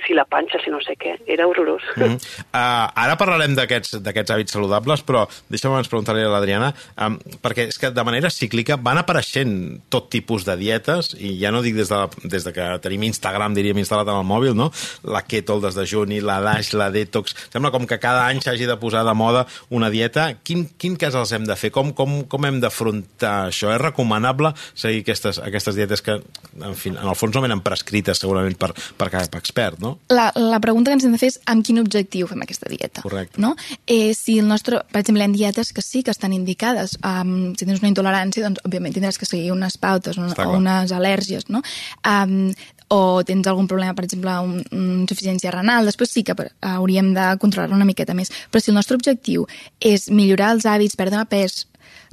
si 0.04 0.14
la 0.14 0.25
panxa, 0.28 0.60
si 0.62 0.70
no 0.70 0.81
sé 0.84 0.96
què, 1.00 1.14
era 1.26 1.46
horrorós. 1.48 1.82
Mm 1.96 2.02
-hmm. 2.02 2.16
uh, 2.52 2.87
ara 2.94 3.16
parlarem 3.16 3.54
d'aquests 3.54 4.31
hàbits 4.31 4.52
saludables, 4.52 5.04
però 5.04 5.26
deixa'm 5.48 5.72
abans 5.72 5.88
preguntar-li 5.88 6.22
a 6.22 6.28
l'Adriana, 6.28 6.75
um, 7.00 7.19
perquè 7.43 7.69
és 7.69 7.78
que 7.78 7.90
de 7.90 8.04
manera 8.04 8.31
cíclica 8.31 8.76
van 8.76 8.98
apareixent 8.98 9.82
tot 9.88 10.10
tipus 10.10 10.44
de 10.44 10.56
dietes, 10.56 11.14
i 11.19 11.38
ja 11.40 11.50
no 11.50 11.62
dic 11.62 11.75
des 11.75 11.88
de, 11.88 11.96
la, 11.96 12.08
des 12.25 12.44
de 12.44 12.52
que 12.52 12.66
tenim 12.82 13.02
Instagram, 13.02 13.54
diríem, 13.54 13.78
instal·lat 13.78 14.08
en 14.08 14.20
el 14.20 14.25
mòbil, 14.25 14.54
no? 14.54 14.70
La 15.04 15.22
keto, 15.22 15.56
el 15.56 15.62
desdejuni, 15.62 16.20
la 16.20 16.40
DASH, 16.40 16.75
la 16.75 16.90
detox... 16.90 17.34
Sembla 17.52 17.70
com 17.70 17.87
que 17.87 17.99
cada 17.99 18.26
any 18.26 18.40
s'hagi 18.40 18.66
de 18.66 18.76
posar 18.76 19.04
de 19.04 19.14
moda 19.14 19.46
una 19.70 19.90
dieta. 19.90 20.34
Quin, 20.42 20.69
quin 20.78 20.96
cas 20.96 21.14
els 21.14 21.32
hem 21.32 21.44
de 21.46 21.56
fer? 21.56 21.70
Com, 21.70 21.92
com, 21.92 22.25
com 22.25 22.44
hem 22.44 22.60
d'afrontar 22.60 23.49
això? 23.50 23.72
És 23.75 23.81
recomanable 23.81 24.52
seguir 24.75 25.02
aquestes, 25.04 25.38
aquestes 25.38 25.75
dietes 25.78 26.02
que, 26.02 26.20
en 26.60 26.75
fi, 26.75 26.90
en 26.90 27.08
el 27.08 27.19
fons 27.19 27.34
no 27.34 27.44
venen 27.44 27.62
prescrites 27.64 28.19
segurament 28.22 28.56
per, 28.58 28.72
per 28.96 29.10
cap 29.12 29.38
expert, 29.40 29.81
no? 29.82 29.85
La, 30.12 30.30
la 30.34 30.60
pregunta 30.64 30.90
que 30.90 30.98
ens 30.98 31.06
hem 31.06 31.14
de 31.14 31.20
fer 31.20 31.30
és 31.32 31.40
amb 31.50 31.64
quin 31.66 31.80
objectiu 31.82 32.28
fem 32.30 32.42
aquesta 32.44 32.70
dieta. 32.72 33.02
Correcte. 33.04 33.40
No? 33.42 33.54
Eh, 33.86 34.14
si 34.16 34.38
el 34.42 34.48
nostre, 34.48 34.82
per 34.92 35.02
exemple, 35.02 35.24
hi 35.24 35.28
ha 35.28 35.36
dietes 35.36 35.72
que 35.72 35.84
sí 35.84 36.02
que 36.02 36.14
estan 36.14 36.34
indicades. 36.36 36.96
Um, 37.04 37.52
si 37.58 37.68
tens 37.68 37.82
una 37.82 37.92
intolerància, 37.92 38.44
doncs, 38.46 38.62
òbviament, 38.66 38.96
tindràs 38.96 39.20
que 39.20 39.28
seguir 39.28 39.52
unes 39.54 39.78
pautes 39.82 40.18
o 40.18 40.30
clar. 40.32 40.48
unes 40.56 40.94
al·lèrgies, 40.94 41.50
no? 41.52 41.62
Um, 42.06 42.52
o 42.88 43.22
tens 43.26 43.46
algun 43.50 43.66
problema, 43.66 43.94
per 43.98 44.04
exemple, 44.06 44.34
un, 44.46 44.60
una 44.70 45.00
insuficiència 45.02 45.50
renal, 45.54 45.88
després 45.88 46.12
sí 46.12 46.22
que 46.26 46.36
hauríem 46.62 47.12
de 47.16 47.30
controlar-lo 47.42 47.74
una 47.74 47.88
miqueta 47.88 48.14
més. 48.14 48.30
Però 48.50 48.62
si 48.62 48.70
el 48.70 48.78
nostre 48.78 48.98
objectiu 48.98 49.48
és 49.80 50.10
millorar 50.10 50.52
els 50.54 50.68
hàbits, 50.70 50.98
perdre 50.98 51.24
pes, 51.30 51.64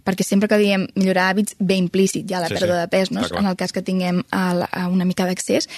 perquè 0.03 0.25
sempre 0.25 0.49
que 0.51 0.59
diem 0.59 0.87
millorar 0.97 1.29
hàbits 1.31 1.55
ve 1.59 1.77
implícit 1.79 2.27
ja 2.29 2.41
la 2.41 2.49
Sí, 2.49 2.55
sí, 2.55 2.59
sí, 2.59 2.65
pèrdua 2.65 2.81
de 2.81 2.89
pes, 2.91 3.11
no? 3.11 3.23
en 3.39 3.47
el 3.47 3.55
cas 3.59 3.71
que 3.71 3.85
tinguem 3.85 4.23
a 4.31 4.87
una 4.89 5.05
mica 5.05 5.27
d'accés. 5.29 5.69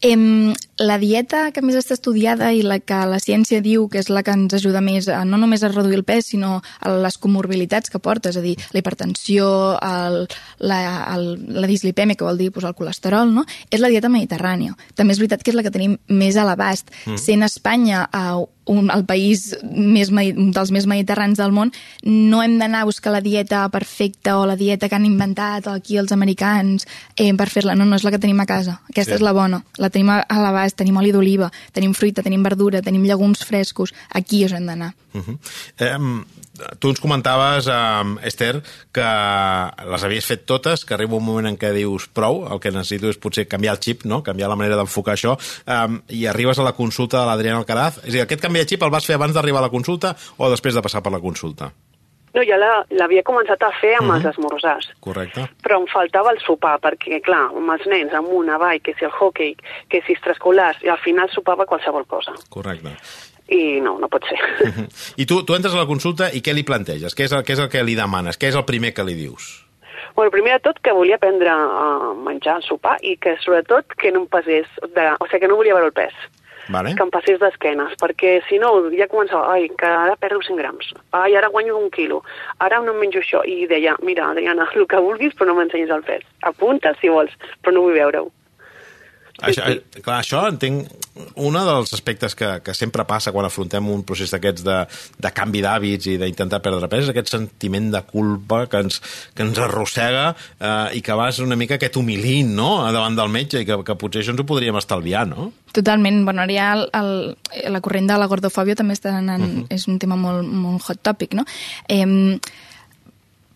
Em, 0.00 0.54
la 0.78 0.94
dieta 1.02 1.48
que 1.50 1.62
més 1.64 1.74
està 1.74 1.96
estudiada 1.96 2.52
i 2.54 2.60
la 2.62 2.76
que 2.78 2.98
la 3.10 3.18
ciència 3.18 3.58
diu 3.64 3.88
que 3.90 3.98
és 3.98 4.06
la 4.14 4.22
que 4.22 4.30
ens 4.30 4.54
ajuda 4.54 4.78
més 4.84 5.08
a, 5.10 5.24
no 5.26 5.40
només 5.42 5.64
a 5.66 5.72
reduir 5.72 5.98
el 5.98 6.04
pes, 6.06 6.28
sinó 6.30 6.60
a 6.78 6.92
les 7.02 7.18
comorbilitats 7.18 7.90
que 7.90 7.98
porta, 7.98 8.30
és 8.30 8.38
a 8.38 8.44
dir, 8.44 8.54
la 8.70 8.78
hipertensió, 8.78 9.48
el, 9.82 10.20
la, 10.62 10.78
el, 11.16 11.26
la 11.50 11.66
dislipèmia, 11.66 12.14
que 12.14 12.28
vol 12.28 12.38
dir 12.38 12.52
pues, 12.54 12.68
el 12.68 12.76
colesterol, 12.78 13.34
no? 13.34 13.42
és 13.70 13.82
la 13.82 13.90
dieta 13.90 14.12
mediterrània. 14.12 14.76
També 14.94 15.16
és 15.16 15.22
veritat 15.22 15.42
que 15.42 15.50
és 15.50 15.58
la 15.58 15.66
que 15.66 15.74
tenim 15.74 15.98
més 16.06 16.38
a 16.38 16.46
l'abast. 16.46 16.94
Mm. 17.08 17.18
Sent 17.18 17.48
Espanya 17.48 18.06
eh, 18.06 18.46
un, 18.68 18.90
el 18.94 19.04
país 19.08 19.56
més, 19.64 20.10
un 20.12 20.52
dels 20.54 20.70
més 20.74 20.86
mediterranis 20.86 21.38
del 21.40 21.52
món, 21.56 21.72
no 22.04 22.42
hem 22.44 22.58
d'anar 22.60 22.82
a 22.84 22.88
buscar 22.88 23.12
la 23.12 23.20
dieta 23.24 23.64
perfecta 23.72 24.38
o 24.38 24.46
la 24.46 24.56
dieta 24.56 24.88
que 24.88 24.94
han 24.98 25.06
inventat 25.08 25.66
aquí 25.72 25.96
els 25.98 26.12
americans 26.12 26.86
eh, 27.16 27.32
per 27.34 27.48
fer-la. 27.48 27.74
No, 27.74 27.84
no 27.88 27.96
és 27.96 28.04
la 28.04 28.12
que 28.14 28.20
tenim 28.22 28.40
a 28.40 28.46
casa. 28.46 28.80
Aquesta 28.90 29.12
Sí. 29.12 29.16
és 29.16 29.24
la 29.24 29.32
bona. 29.32 29.62
La 29.78 29.88
tenim 29.90 30.10
a, 30.10 30.20
l'abast, 30.28 30.76
tenim 30.76 30.96
oli 31.00 31.12
d'oliva, 31.12 31.50
tenim 31.72 31.94
fruita, 31.94 32.22
tenim 32.22 32.42
verdura, 32.42 32.82
tenim 32.82 33.04
llegums 33.08 33.44
frescos. 33.44 33.94
Aquí 34.12 34.44
és 34.44 34.52
on 34.52 34.58
hem 34.58 34.66
d'anar. 34.66 34.94
Uh 35.14 35.22
-huh. 35.22 35.38
eh, 35.78 35.98
tu 36.78 36.90
ens 36.90 37.00
comentaves, 37.00 37.66
eh, 37.68 38.26
Esther, 38.28 38.62
que 38.92 39.06
les 39.90 40.04
havies 40.04 40.26
fet 40.26 40.44
totes, 40.46 40.84
que 40.84 40.94
arriba 40.94 41.16
un 41.16 41.24
moment 41.24 41.46
en 41.50 41.56
què 41.58 41.72
dius 41.76 42.08
prou, 42.12 42.44
el 42.52 42.60
que 42.60 42.70
necessito 42.74 43.08
és 43.12 43.18
potser 43.18 43.46
canviar 43.48 43.74
el 43.76 43.82
xip, 43.82 44.04
no? 44.04 44.22
canviar 44.22 44.48
la 44.50 44.56
manera 44.56 44.76
d'enfocar 44.76 45.14
això, 45.16 45.36
eh, 45.66 45.98
i 46.20 46.26
arribes 46.26 46.58
a 46.58 46.66
la 46.66 46.72
consulta 46.76 47.20
de 47.20 47.26
l'Adriana 47.26 47.58
Alcaraz. 47.64 47.98
És 48.04 48.10
a 48.10 48.16
dir, 48.18 48.22
aquest 48.22 48.40
canvi 48.42 48.60
de 48.62 48.66
xip 48.68 48.82
el 48.82 48.90
vas 48.90 49.06
fer 49.06 49.14
abans 49.16 49.34
d'arribar 49.34 49.60
a 49.62 49.68
la 49.68 49.74
consulta 49.74 50.14
o 50.36 50.50
després 50.50 50.74
de 50.74 50.82
passar 50.82 51.02
per 51.02 51.12
la 51.12 51.20
consulta? 51.20 51.72
No, 52.34 52.42
ja 52.44 52.58
la- 52.60 52.84
l'havia 52.90 53.22
començat 53.24 53.62
a 53.64 53.70
fer 53.80 53.94
amb 53.98 54.12
els 54.14 54.24
esmorzars. 54.28 54.90
Correcte. 55.00 55.46
però 55.64 55.78
em 55.80 55.86
faltava 55.90 56.30
el 56.30 56.38
sopar, 56.44 56.78
perquè, 56.78 57.22
clar, 57.24 57.46
amb 57.56 57.70
els 57.72 57.86
nens, 57.86 58.12
amunt, 58.14 58.50
avall, 58.50 58.80
que 58.84 58.94
si 58.98 59.04
el 59.06 59.10
hockey, 59.18 59.56
que 59.88 60.02
si 60.06 60.12
extraescolars, 60.12 60.82
i 60.84 60.88
al 60.88 60.98
final 60.98 61.28
sopava 61.32 61.64
qualsevol 61.66 62.04
cosa. 62.06 62.32
Correcte. 62.50 62.92
I 63.48 63.78
no, 63.80 63.96
no 64.00 64.10
pot 64.12 64.26
ser. 64.28 64.38
I 65.22 65.26
tu, 65.28 65.40
tu 65.48 65.56
entres 65.56 65.72
a 65.72 65.80
la 65.80 65.88
consulta 65.88 66.28
i 66.32 66.42
què 66.44 66.52
li 66.52 66.66
planteges? 66.68 67.16
Què 67.16 67.28
és, 67.28 67.32
el, 67.32 67.46
què 67.46 67.56
és 67.56 67.64
el 67.64 67.72
que 67.72 67.84
li 67.86 67.96
demanes? 67.96 68.36
Què 68.36 68.52
és 68.52 68.58
el 68.58 68.66
primer 68.68 68.92
que 68.96 69.06
li 69.06 69.16
dius? 69.16 69.48
bueno, 70.18 70.32
primer 70.32 70.54
de 70.54 70.58
tot, 70.66 70.80
que 70.82 70.90
volia 70.90 71.14
aprendre 71.14 71.46
a 71.48 72.12
menjar, 72.26 72.56
a 72.58 72.62
sopar, 72.66 72.96
i 73.06 73.12
que, 73.22 73.36
sobretot, 73.38 73.94
que 73.94 74.10
no 74.10 74.24
em 74.24 74.26
passés, 74.26 74.66
de, 74.96 75.04
o 75.14 75.28
sigui, 75.28 75.44
que 75.44 75.50
no 75.50 75.58
volia 75.60 75.76
veure 75.76 75.92
el 75.92 75.94
pes. 75.94 76.16
Vale? 76.68 76.90
que 76.98 77.04
em 77.06 77.08
passés 77.08 77.38
d'esquenes, 77.40 77.94
perquè 77.96 78.32
si 78.44 78.58
no 78.60 78.68
ja 78.92 79.06
començava, 79.08 79.54
ai, 79.54 79.70
que 79.72 79.88
ara 79.88 80.18
perdo 80.20 80.42
100 80.44 80.58
grams, 80.58 80.90
ai, 81.16 81.36
ara 81.38 81.48
guanyo 81.54 81.78
un 81.78 81.86
quilo, 81.94 82.18
ara 82.60 82.82
no 82.84 82.92
em 82.92 82.98
menjo 83.00 83.22
això, 83.22 83.40
i 83.48 83.64
deia, 83.70 83.94
mira, 84.04 84.26
Adriana, 84.34 84.66
el 84.76 84.88
que 84.90 85.00
vulguis, 85.06 85.38
però 85.38 85.48
no 85.48 85.56
m'ensenyis 85.56 85.94
el 85.94 86.04
pes. 86.04 86.26
Apunta 86.50 86.92
si 87.00 87.08
vols, 87.14 87.32
però 87.62 87.78
no 87.78 87.86
vull 87.86 87.96
veure-ho. 87.96 88.28
Això, 89.38 89.62
eh, 89.70 90.02
clar, 90.02 90.18
això 90.18 90.40
entenc 90.50 90.88
un 91.38 91.54
dels 91.54 91.92
aspectes 91.94 92.34
que, 92.38 92.48
que 92.64 92.74
sempre 92.74 93.04
passa 93.06 93.30
quan 93.34 93.46
afrontem 93.46 93.86
un 93.90 94.02
procés 94.06 94.32
d'aquests 94.34 94.64
de, 94.66 94.78
de 95.18 95.30
canvi 95.34 95.62
d'hàbits 95.62 96.08
i 96.10 96.16
d'intentar 96.18 96.60
perdre 96.64 96.88
pes 96.90 97.06
és 97.06 97.12
aquest 97.12 97.30
sentiment 97.34 97.90
de 97.94 98.02
culpa 98.08 98.64
que 98.70 98.82
ens, 98.82 99.00
que 99.34 99.46
ens 99.46 99.58
arrossega 99.62 100.32
eh, 100.34 100.98
i 100.98 101.02
que 101.06 101.18
vas 101.18 101.38
una 101.44 101.58
mica 101.58 101.78
aquest 101.78 102.00
humilint 102.00 102.50
no? 102.58 102.70
davant 102.94 103.18
del 103.18 103.30
metge 103.30 103.62
i 103.62 103.68
que, 103.68 103.80
que 103.86 103.98
potser 103.98 104.24
això 104.24 104.34
ens 104.34 104.42
ho 104.42 104.48
podríem 104.48 104.78
estalviar, 104.78 105.26
no? 105.30 105.52
Totalment. 105.74 106.24
Bueno, 106.26 106.42
ara 106.42 106.54
ja 106.54 106.72
el, 106.74 106.88
el, 106.98 107.12
la 107.74 107.82
corrent 107.84 108.08
de 108.10 108.18
la 108.18 108.30
gordofòbia 108.30 108.78
també 108.78 108.96
està 108.96 109.14
anant, 109.14 109.44
uh 109.44 109.54
-huh. 109.60 109.66
és 109.70 109.86
un 109.86 109.98
tema 109.98 110.16
molt, 110.16 110.42
molt 110.48 110.82
hot 110.82 111.02
topic, 111.02 111.34
no? 111.34 111.44
Eh, 111.86 112.38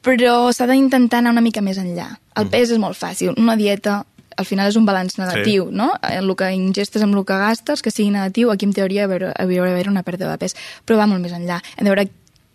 però 0.03 0.51
s'ha 0.51 0.67
d'intentar 0.67 1.21
anar 1.23 1.31
una 1.31 1.45
mica 1.45 1.63
més 1.63 1.79
enllà. 1.79 2.09
El 2.35 2.49
pes 2.51 2.73
és 2.75 2.79
molt 2.79 2.99
fàcil. 2.99 3.37
Una 3.39 3.55
dieta 3.57 4.05
al 4.37 4.49
final 4.49 4.71
és 4.71 4.79
un 4.79 4.87
balanç 4.89 5.19
negatiu, 5.19 5.69
sí. 5.69 5.77
no? 5.77 5.93
El 6.09 6.33
que 6.39 6.53
ingestes 6.55 7.03
amb 7.05 7.17
el 7.17 7.27
que 7.29 7.39
gastes, 7.39 7.83
que 7.83 7.93
sigui 7.93 8.11
negatiu, 8.15 8.51
aquí 8.51 8.69
en 8.69 8.75
teoria 8.77 9.07
hauria 9.07 9.33
d'haver 9.37 9.89
una 9.91 10.05
pèrdua 10.07 10.33
de 10.33 10.41
pes, 10.43 10.57
però 10.87 10.99
va 11.01 11.09
molt 11.11 11.23
més 11.23 11.35
enllà. 11.37 11.61
Hem 11.77 11.87
de 11.87 11.95
veure 11.95 12.09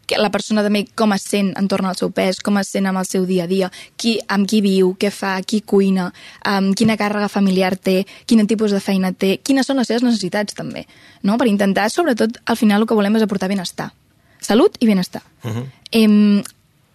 que 0.07 0.17
la 0.17 0.31
persona 0.31 0.63
també 0.63 0.86
com 0.96 1.12
es 1.13 1.25
sent 1.27 1.51
entorn 1.60 1.86
al 1.89 1.98
seu 2.00 2.10
pes, 2.15 2.39
com 2.39 2.57
es 2.62 2.72
sent 2.72 2.88
amb 2.88 3.01
el 3.01 3.05
seu 3.05 3.27
dia 3.27 3.43
a 3.43 3.51
dia, 3.51 3.69
qui, 4.00 4.15
amb 4.31 4.48
qui 4.48 4.62
viu, 4.63 4.93
què 5.00 5.12
fa, 5.12 5.36
qui 5.43 5.60
cuina, 5.67 6.07
um, 6.48 6.72
quina 6.79 6.96
càrrega 6.98 7.27
familiar 7.29 7.75
té, 7.75 8.00
quin 8.25 8.46
tipus 8.48 8.72
de 8.72 8.79
feina 8.79 9.12
té, 9.12 9.36
quines 9.43 9.67
són 9.67 9.81
les 9.81 9.91
seves 9.91 10.07
necessitats 10.07 10.55
també, 10.55 10.86
no? 11.27 11.36
per 11.38 11.50
intentar, 11.51 11.89
sobretot, 11.91 12.39
al 12.46 12.57
final 12.57 12.81
el 12.81 12.88
que 12.88 12.96
volem 12.96 13.19
és 13.19 13.27
aportar 13.27 13.51
benestar. 13.51 13.91
Salut 14.39 14.79
i 14.79 14.88
benestar. 14.88 15.24
Uh 15.43 15.51
-huh. 15.51 15.65
em, 15.91 16.43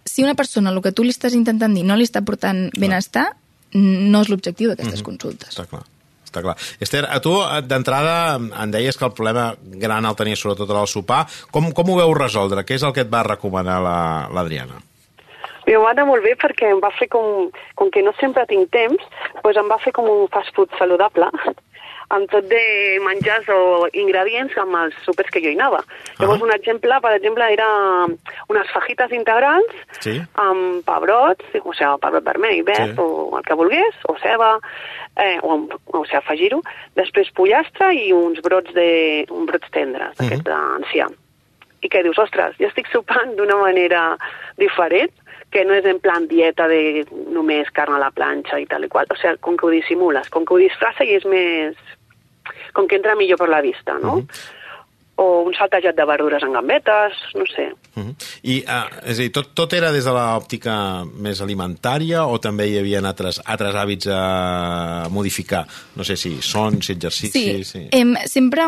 si 0.04 0.22
una 0.22 0.34
persona 0.34 0.70
el 0.70 0.80
que 0.82 0.92
tu 0.92 1.04
li 1.04 1.12
estàs 1.12 1.34
intentant 1.34 1.74
dir 1.74 1.84
no 1.84 1.96
li 1.96 2.04
està 2.04 2.22
aportant 2.22 2.70
benestar, 2.78 3.36
no 3.72 4.22
és 4.22 4.28
l'objectiu 4.28 4.70
d'aquestes 4.70 5.00
mm 5.00 5.02
-hmm. 5.02 5.10
consultes. 5.10 5.50
Està 5.50 5.66
clar. 5.66 5.84
Està 6.24 6.40
clar. 6.40 6.56
Esther, 6.80 7.04
a 7.04 7.20
tu 7.20 7.32
d'entrada 7.68 8.36
em 8.36 8.70
deies 8.70 8.96
que 8.96 9.04
el 9.04 9.12
problema 9.12 9.54
gran 9.60 10.04
el 10.04 10.16
tenies 10.16 10.40
sobretot 10.40 10.70
al 10.70 10.86
sopar. 10.86 11.26
Com, 11.50 11.72
com 11.72 11.90
ho 11.90 11.96
veu 11.96 12.14
resoldre? 12.14 12.64
Què 12.64 12.74
és 12.74 12.82
el 12.82 12.92
que 12.92 13.02
et 13.02 13.12
va 13.12 13.22
recomanar 13.22 13.80
l'Adriana? 14.32 14.80
La, 14.80 14.82
mi 15.66 15.76
va 15.76 15.90
anar 15.90 16.06
molt 16.06 16.24
bé 16.24 16.34
perquè 16.34 16.70
em 16.72 16.80
va 16.80 16.90
fer 16.98 17.08
com, 17.08 17.50
com 17.74 17.90
que 17.90 18.02
no 18.02 18.12
sempre 18.18 18.46
tinc 18.46 18.70
temps, 18.70 19.04
doncs 19.42 19.56
em 19.56 19.68
va 19.68 19.78
fer 19.78 19.92
com 19.92 20.08
un 20.08 20.26
fast 20.28 20.54
food 20.56 20.72
saludable 20.78 21.28
amb 22.12 22.28
tot 22.30 22.44
de 22.50 22.62
menjars 23.04 23.48
o 23.52 23.88
ingredients 23.96 24.56
amb 24.60 24.76
els 24.82 24.96
supers 25.06 25.30
que 25.32 25.40
jo 25.44 25.52
hi 25.52 25.56
anava. 25.56 25.80
Ah. 25.80 26.18
Llavors, 26.20 26.44
un 26.44 26.52
exemple, 26.54 26.98
per 27.04 27.14
exemple, 27.16 27.48
era 27.54 27.68
unes 28.52 28.72
fajites 28.74 29.14
integrals 29.16 29.72
sí. 30.04 30.18
amb 30.42 30.84
pebrots, 30.88 31.56
o 31.62 31.72
sigui, 31.72 31.94
pebrot 32.02 32.26
vermell, 32.28 32.60
verd, 32.68 32.94
sí. 32.94 33.00
o 33.00 33.38
el 33.38 33.48
que 33.48 33.56
volgués, 33.58 34.04
o 34.12 34.16
ceba, 34.20 34.52
eh, 35.16 35.38
o, 35.40 35.56
o 35.72 36.04
sigui, 36.04 36.20
afegir-ho. 36.20 36.60
Després 37.00 37.32
pollastre 37.36 37.92
i 37.96 38.12
uns 38.16 38.44
brots, 38.44 38.74
de, 38.76 38.90
uns 39.30 39.48
brots 39.48 39.72
tendres, 39.72 40.12
uh 40.18 40.24
mhm. 40.24 40.32
-huh. 40.32 40.44
d'ancià. 40.50 41.08
I 41.82 41.88
què 41.90 42.02
dius, 42.04 42.18
ostres, 42.18 42.54
jo 42.60 42.68
estic 42.68 42.86
sopant 42.92 43.34
d'una 43.36 43.56
manera 43.56 44.16
diferent, 44.56 45.10
que 45.50 45.64
no 45.64 45.74
és 45.74 45.84
en 45.84 45.98
plan 46.00 46.26
dieta 46.26 46.66
de 46.66 47.04
només 47.28 47.68
carn 47.76 47.94
a 47.94 47.98
la 47.98 48.10
planxa 48.10 48.58
i 48.58 48.66
tal 48.66 48.84
i 48.84 48.88
qual. 48.88 49.06
O 49.10 49.16
sigui, 49.16 49.36
com 49.40 49.56
que 49.56 49.66
ho 49.66 49.70
dissimules, 49.70 50.30
com 50.30 50.44
que 50.44 50.54
ho 50.54 50.58
disfressa 50.58 51.04
i 51.04 51.16
és 51.18 51.24
més, 51.24 51.76
com 52.72 52.88
que 52.88 52.96
entra 52.96 53.16
millor 53.16 53.38
per 53.38 53.48
la 53.48 53.60
vista, 53.60 53.98
no? 53.98 54.16
Uh 54.16 54.26
-huh 54.26 54.58
o 55.22 55.42
un 55.44 55.54
saltejat 55.54 55.94
de 55.96 56.04
verdures 56.08 56.42
en 56.42 56.54
gambetes, 56.56 57.18
no 57.34 57.44
sé. 57.46 57.72
Uh 57.94 58.02
-huh. 58.02 58.14
I, 58.42 58.64
uh, 58.64 59.10
és 59.10 59.18
a 59.18 59.22
dir, 59.22 59.32
tot, 59.32 59.54
tot 59.54 59.72
era 59.72 59.92
des 59.92 60.04
de 60.04 60.10
l'òptica 60.10 61.04
més 61.04 61.40
alimentària 61.40 62.24
o 62.26 62.38
també 62.38 62.66
hi 62.66 62.78
havia 62.78 63.00
altres, 63.00 63.40
altres 63.44 63.74
hàbits 63.74 64.06
a 64.10 65.08
modificar? 65.10 65.66
No 65.96 66.04
sé 66.04 66.16
si 66.16 66.40
son, 66.40 66.82
si 66.82 66.92
exercici... 66.92 67.38
Sí, 67.38 67.64
sí. 67.64 67.88
Em, 67.90 68.16
sempre 68.26 68.62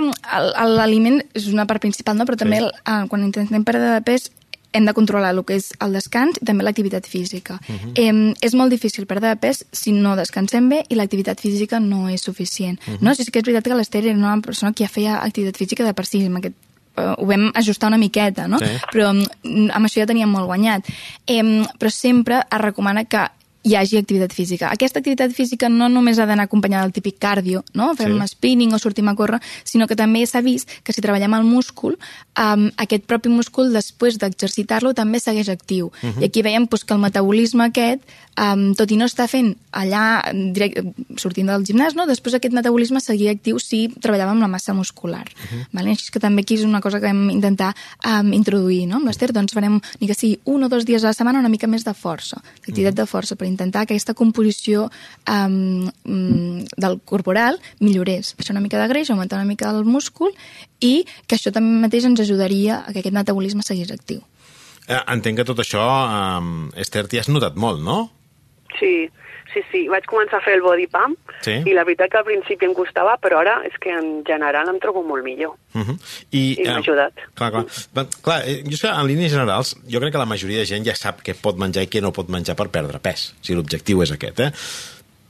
l'aliment 0.76 1.22
és 1.34 1.46
una 1.46 1.66
part 1.66 1.80
principal, 1.80 2.16
no? 2.16 2.24
però 2.24 2.36
també 2.36 2.58
sí. 2.58 2.64
el, 2.64 3.08
quan 3.08 3.22
intentem 3.22 3.64
perdre 3.64 3.94
de 3.94 4.02
pes 4.02 4.30
hem 4.74 4.84
de 4.84 4.92
controlar 4.92 5.30
el 5.32 5.40
que 5.46 5.56
és 5.60 5.70
el 5.84 5.94
descans 5.96 6.40
i 6.40 6.44
també 6.44 6.66
l'activitat 6.66 7.06
física. 7.06 7.60
Uh 7.68 7.74
-huh. 7.74 7.92
eh, 7.94 8.34
és 8.40 8.54
molt 8.54 8.70
difícil 8.70 9.06
perdre 9.06 9.28
de 9.28 9.36
pes 9.36 9.64
si 9.72 9.92
no 9.92 10.16
descansem 10.16 10.68
bé 10.68 10.84
i 10.88 10.94
l'activitat 10.94 11.40
física 11.40 11.80
no 11.80 12.08
és 12.08 12.20
suficient. 12.20 12.78
Uh 12.86 12.94
-huh. 12.94 13.00
no? 13.00 13.14
Si 13.14 13.24
sí 13.24 13.30
que 13.30 13.38
és 13.38 13.44
veritat 13.44 13.64
que 13.64 13.74
l'Ester 13.74 14.04
era 14.04 14.16
una 14.16 14.40
persona 14.40 14.72
que 14.72 14.84
ja 14.84 14.88
feia 14.88 15.22
activitat 15.22 15.56
física 15.56 15.84
de 15.84 15.94
per 15.94 16.06
si, 16.06 16.26
amb 16.26 16.36
aquest 16.36 16.54
uh, 16.96 17.14
ho 17.18 17.26
vam 17.26 17.50
ajustar 17.54 17.88
una 17.88 17.98
miqueta, 17.98 18.48
no? 18.48 18.58
Sí. 18.58 18.64
Però 18.92 19.10
um, 19.10 19.68
amb 19.70 19.86
això 19.86 20.00
ja 20.00 20.06
teníem 20.06 20.30
molt 20.30 20.46
guanyat. 20.46 20.86
Eh, 21.26 21.42
però 21.78 21.90
sempre 21.90 22.44
es 22.50 22.60
recomana 22.60 23.04
que 23.04 23.30
hi 23.64 23.74
hagi 23.74 23.96
activitat 23.96 24.32
física. 24.36 24.68
Aquesta 24.70 25.00
activitat 25.00 25.32
física 25.32 25.70
no 25.72 25.88
només 25.88 26.18
ha 26.20 26.26
d'anar 26.28 26.44
acompanyada 26.44 26.84
del 26.84 26.92
típic 26.92 27.16
cardio, 27.18 27.64
no? 27.72 27.94
fem 27.96 28.18
sí. 28.20 28.34
spinning 28.34 28.74
o 28.76 28.78
sortim 28.78 29.08
a 29.08 29.14
córrer, 29.16 29.40
sinó 29.64 29.88
que 29.88 29.96
també 29.96 30.26
s'ha 30.28 30.42
vist 30.44 30.68
que 30.84 30.92
si 30.92 31.00
treballem 31.04 31.32
el 31.38 31.48
múscul, 31.48 31.96
um, 32.40 32.66
aquest 32.84 33.08
propi 33.08 33.32
múscul, 33.32 33.72
després 33.72 34.20
d'exercitar-lo, 34.20 34.92
també 34.94 35.20
segueix 35.20 35.48
actiu. 35.48 35.86
Uh 36.02 36.10
-huh. 36.10 36.22
I 36.22 36.28
aquí 36.28 36.42
veiem 36.42 36.66
pues, 36.66 36.84
que 36.84 36.94
el 36.94 37.00
metabolisme 37.00 37.64
aquest, 37.64 38.02
um, 38.40 38.72
tot 38.76 38.90
i 38.90 38.98
no 38.98 39.06
està 39.08 39.26
fent 39.30 39.52
allà, 39.74 40.22
direct, 40.54 40.80
sortint 41.20 41.50
del 41.50 41.64
gimnàs, 41.66 41.96
no? 41.98 42.06
després 42.08 42.36
aquest 42.36 42.54
metabolisme 42.56 43.02
seguia 43.02 43.34
actiu 43.34 43.60
si 43.62 43.86
treballàvem 43.94 44.36
amb 44.36 44.46
la 44.46 44.50
massa 44.50 44.74
muscular. 44.74 45.24
Uh 45.24 45.44
-huh. 45.44 45.66
vale? 45.72 45.90
Així 45.90 46.10
que 46.10 46.20
també 46.20 46.42
aquí 46.42 46.54
és 46.54 46.64
una 46.64 46.80
cosa 46.80 47.00
que 47.00 47.08
hem 47.08 47.30
intentar 47.30 47.74
um, 48.04 48.32
introduir. 48.32 48.86
No? 48.86 48.96
Amb 48.96 49.06
l'Ester 49.06 49.32
doncs 49.32 49.52
farem, 49.52 49.80
ni 50.00 50.06
que 50.06 50.14
sigui 50.14 50.40
un 50.44 50.64
o 50.64 50.68
dos 50.68 50.84
dies 50.84 51.04
a 51.04 51.08
la 51.08 51.12
setmana, 51.12 51.38
una 51.38 51.48
mica 51.48 51.66
més 51.66 51.84
de 51.84 51.94
força, 51.94 52.36
d'activitat 52.66 52.92
uh 52.92 52.96
-huh. 52.96 53.04
de 53.04 53.06
força, 53.06 53.36
per 53.36 53.46
intentar 53.46 53.86
que 53.86 53.94
aquesta 53.94 54.14
composició 54.14 54.90
um, 55.28 55.90
del 56.04 57.00
corporal 57.04 57.60
millorés. 57.80 58.34
Baixar 58.36 58.52
una 58.52 58.60
mica 58.60 58.80
de 58.80 58.88
greix, 58.88 59.10
augmentar 59.10 59.38
una 59.38 59.48
mica 59.48 59.70
el 59.70 59.84
múscul 59.84 60.30
i 60.80 61.04
que 61.26 61.36
això 61.36 61.52
també 61.52 61.80
mateix 61.86 62.04
ens 62.04 62.20
ajudaria 62.20 62.84
a 62.86 62.92
que 62.92 63.00
aquest 63.00 63.14
metabolisme 63.14 63.62
seguís 63.62 63.90
actiu. 63.90 64.22
Eh, 64.86 65.00
entenc 65.08 65.40
que 65.40 65.44
tot 65.48 65.58
això, 65.58 65.80
eh, 65.80 66.80
Esther, 66.82 67.06
t'hi 67.08 67.18
has 67.18 67.28
notat 67.28 67.56
molt, 67.56 67.80
no? 67.80 68.10
Sí, 68.78 69.10
sí, 69.52 69.62
sí. 69.70 69.82
Vaig 69.92 70.06
començar 70.10 70.40
a 70.40 70.44
fer 70.44 70.56
el 70.58 70.64
body 70.64 70.86
pump 70.92 71.16
sí. 71.44 71.56
i 71.68 71.74
la 71.76 71.84
veritat 71.86 72.12
que 72.12 72.20
al 72.20 72.26
principi 72.26 72.68
em 72.68 72.74
costava, 72.76 73.16
però 73.22 73.40
ara 73.42 73.58
és 73.68 73.76
que 73.80 73.92
en 73.94 74.22
general 74.26 74.70
em 74.72 74.80
trobo 74.82 75.04
molt 75.06 75.24
millor. 75.24 75.54
Uh 75.74 75.82
-huh. 75.82 75.96
I, 76.30 76.42
I 76.60 76.66
m'ha 76.66 76.78
uh, 76.78 76.82
ajudat. 76.82 77.12
Clar, 77.34 77.50
clar. 77.50 77.64
Mm. 77.64 78.08
clar, 78.22 78.40
eh, 78.48 78.62
jo 78.64 78.76
que 78.80 78.88
en 78.88 79.06
línies 79.06 79.32
generals, 79.32 79.76
jo 79.86 80.00
crec 80.00 80.12
que 80.12 80.18
la 80.18 80.32
majoria 80.34 80.58
de 80.58 80.66
gent 80.66 80.86
ja 80.86 80.94
sap 80.94 81.22
què 81.22 81.34
pot 81.34 81.56
menjar 81.56 81.82
i 81.82 81.88
què 81.88 82.00
no 82.00 82.12
pot 82.12 82.28
menjar 82.28 82.56
per 82.56 82.68
perdre 82.68 82.98
pes, 82.98 83.34
si 83.40 83.54
l'objectiu 83.54 84.02
és 84.02 84.12
aquest, 84.12 84.40
eh? 84.40 84.52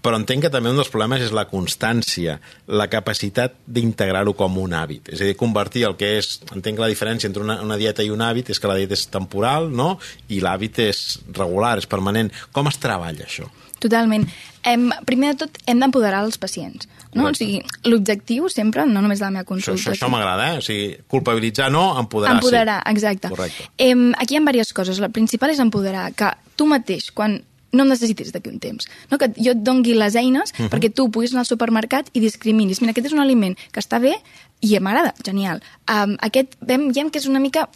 Però 0.04 0.18
entenc 0.20 0.44
que 0.44 0.52
també 0.52 0.68
un 0.68 0.76
dels 0.76 0.90
problemes 0.92 1.22
és 1.24 1.32
la 1.32 1.46
constància, 1.48 2.36
la 2.68 2.90
capacitat 2.92 3.56
d'integrar-ho 3.64 4.34
com 4.36 4.58
un 4.60 4.76
hàbit. 4.76 5.08
És 5.14 5.22
a 5.22 5.28
dir, 5.30 5.36
convertir 5.40 5.86
el 5.88 5.96
que 6.00 6.18
és... 6.18 6.34
Entenc 6.52 6.82
la 6.82 6.90
diferència 6.92 7.30
entre 7.30 7.44
una, 7.44 7.56
una 7.64 7.78
dieta 7.80 8.04
i 8.04 8.12
un 8.12 8.20
hàbit 8.24 8.52
és 8.52 8.60
que 8.60 8.68
la 8.68 8.76
dieta 8.76 8.98
és 8.98 9.06
temporal, 9.08 9.70
no?, 9.72 9.94
i 10.28 10.42
l'hàbit 10.44 10.82
és 10.84 11.04
regular, 11.32 11.78
és 11.80 11.88
permanent. 11.88 12.28
Com 12.52 12.68
es 12.68 12.76
treballa 12.82 13.24
això? 13.24 13.48
Totalment. 13.80 14.26
Hem, 14.64 14.90
primer 15.08 15.32
de 15.32 15.44
tot, 15.44 15.56
hem 15.68 15.80
d'empoderar 15.80 16.22
els 16.24 16.36
pacients. 16.40 16.88
No? 17.14 17.28
O 17.30 17.32
sigui, 17.36 17.60
l'objectiu 17.86 18.48
sempre, 18.52 18.84
no 18.90 19.00
només 19.04 19.20
de 19.22 19.26
la 19.28 19.32
meva 19.38 19.48
consulta... 19.48 19.78
Això, 19.78 19.92
això, 19.94 20.04
això 20.04 20.12
m'agrada, 20.12 20.50
eh? 20.50 20.60
O 20.60 20.64
sigui, 20.64 20.86
culpabilitzar 21.10 21.70
no, 21.72 21.86
empoderar, 22.00 22.36
empoderar 22.40 22.78
sí. 22.82 22.94
exacte. 22.94 23.32
Correcte. 23.32 23.68
Em, 23.78 24.06
aquí 24.18 24.36
hi 24.36 24.40
ha 24.40 24.44
diverses 24.44 24.76
coses. 24.76 25.00
La 25.04 25.12
principal 25.14 25.54
és 25.54 25.62
empoderar, 25.62 26.08
que 26.18 26.32
tu 26.58 26.68
mateix, 26.70 27.10
quan 27.14 27.38
no 27.74 27.84
em 27.84 27.92
necessitis 27.92 28.32
d'aquí 28.34 28.50
un 28.50 28.60
temps. 28.62 28.88
No? 29.10 29.18
Que 29.18 29.30
jo 29.36 29.54
et 29.54 29.62
dongui 29.62 29.94
les 29.98 30.16
eines 30.16 30.50
uh 30.50 30.54
mhm. 30.54 30.66
-huh. 30.66 30.70
perquè 30.72 30.92
tu 30.92 31.10
puguis 31.10 31.32
anar 31.32 31.40
al 31.40 31.50
supermercat 31.50 32.10
i 32.12 32.20
discriminis. 32.20 32.80
Mira, 32.80 32.90
aquest 32.90 33.06
és 33.06 33.12
un 33.12 33.20
aliment 33.20 33.56
que 33.72 33.80
està 33.80 34.00
bé 34.00 34.14
i 34.60 34.78
m'agrada, 34.80 35.14
genial. 35.24 35.62
Um, 35.90 36.16
aquest 36.20 36.56
veiem 36.60 37.10
que 37.10 37.18
és 37.18 37.26
una 37.26 37.40
mica 37.40 37.68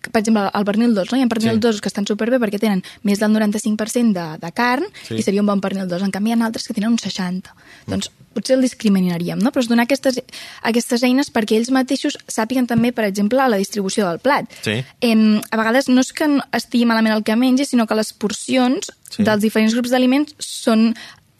per 0.00 0.22
exemple, 0.22 0.50
el 0.54 0.64
pernil 0.64 0.94
dolç, 0.94 1.12
no? 1.12 1.18
Hi 1.18 1.26
ha 1.26 1.28
pernil 1.28 1.58
sí. 1.58 1.60
dolços 1.60 1.82
que 1.84 1.88
estan 1.88 2.06
superbé 2.08 2.38
perquè 2.40 2.58
tenen 2.58 2.82
més 3.02 3.20
del 3.20 3.34
95% 3.34 4.16
de, 4.16 4.38
de 4.40 4.52
carn 4.56 4.86
sí. 5.02 5.18
i 5.20 5.22
seria 5.22 5.42
un 5.42 5.50
bon 5.50 5.60
pernil 5.60 5.90
dolç. 5.90 6.06
En 6.06 6.14
canvi, 6.14 6.32
hi 6.32 6.38
ha 6.38 6.46
altres 6.46 6.66
que 6.66 6.76
tenen 6.76 6.94
un 6.94 6.98
60. 6.98 7.52
Mm. 7.52 7.90
Doncs 7.92 8.10
potser 8.34 8.56
el 8.56 8.64
discriminaríem, 8.64 9.40
no? 9.42 9.52
Però 9.52 9.62
és 9.64 9.68
donar 9.70 9.86
aquestes, 9.88 10.20
aquestes 10.66 11.04
eines 11.06 11.30
perquè 11.34 11.58
ells 11.58 11.72
mateixos 11.74 12.18
sàpiguen 12.30 12.68
també, 12.70 12.92
per 12.94 13.06
exemple, 13.08 13.42
la 13.42 13.58
distribució 13.60 14.06
del 14.08 14.20
plat. 14.22 14.50
Sí. 14.64 14.80
Em, 15.04 15.40
a 15.50 15.60
vegades 15.60 15.90
no 15.90 16.04
és 16.04 16.12
que 16.14 16.28
estigui 16.56 16.86
malament 16.86 17.16
el 17.16 17.24
que 17.26 17.36
mengi, 17.36 17.66
sinó 17.66 17.88
que 17.90 17.98
les 17.98 18.12
porcions 18.12 18.92
sí. 19.10 19.24
dels 19.26 19.42
diferents 19.42 19.74
grups 19.74 19.94
d'aliments 19.94 20.36
són 20.38 20.92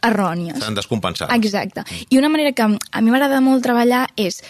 errònies. 0.07 0.59
S'han 0.63 0.79
descompensat. 0.79 1.33
Exacte. 1.37 1.85
I 2.09 2.19
una 2.19 2.31
manera 2.33 2.53
que 2.57 2.67
a 2.67 3.03
mi 3.05 3.13
m'agrada 3.13 3.41
molt 3.45 3.63
treballar 3.65 4.07
és 4.17 4.41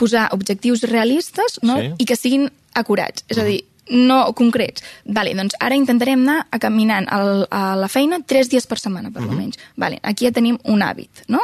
posar 0.00 0.30
objectius 0.32 0.86
realistes 0.88 1.58
no? 1.66 1.76
sí. 1.80 1.92
i 1.98 2.08
que 2.08 2.16
siguin 2.16 2.48
acurats. 2.78 3.26
És 3.28 3.40
a 3.42 3.44
dir, 3.44 3.60
no 3.90 4.22
concrets. 4.38 4.84
Vale, 5.04 5.34
doncs 5.36 5.56
ara 5.60 5.76
intentarem 5.76 6.22
anar 6.22 6.44
a 6.50 6.60
caminant 6.62 7.08
al, 7.12 7.46
a 7.50 7.74
la 7.78 7.88
feina 7.90 8.20
tres 8.22 8.48
dies 8.52 8.66
per 8.70 8.78
setmana, 8.78 9.10
per 9.10 9.22
uh 9.22 9.26
-huh. 9.26 9.32
almenys. 9.32 9.58
Vale, 9.76 9.98
aquí 10.02 10.26
ja 10.26 10.32
tenim 10.32 10.58
un 10.64 10.80
hàbit, 10.80 11.26
no? 11.28 11.40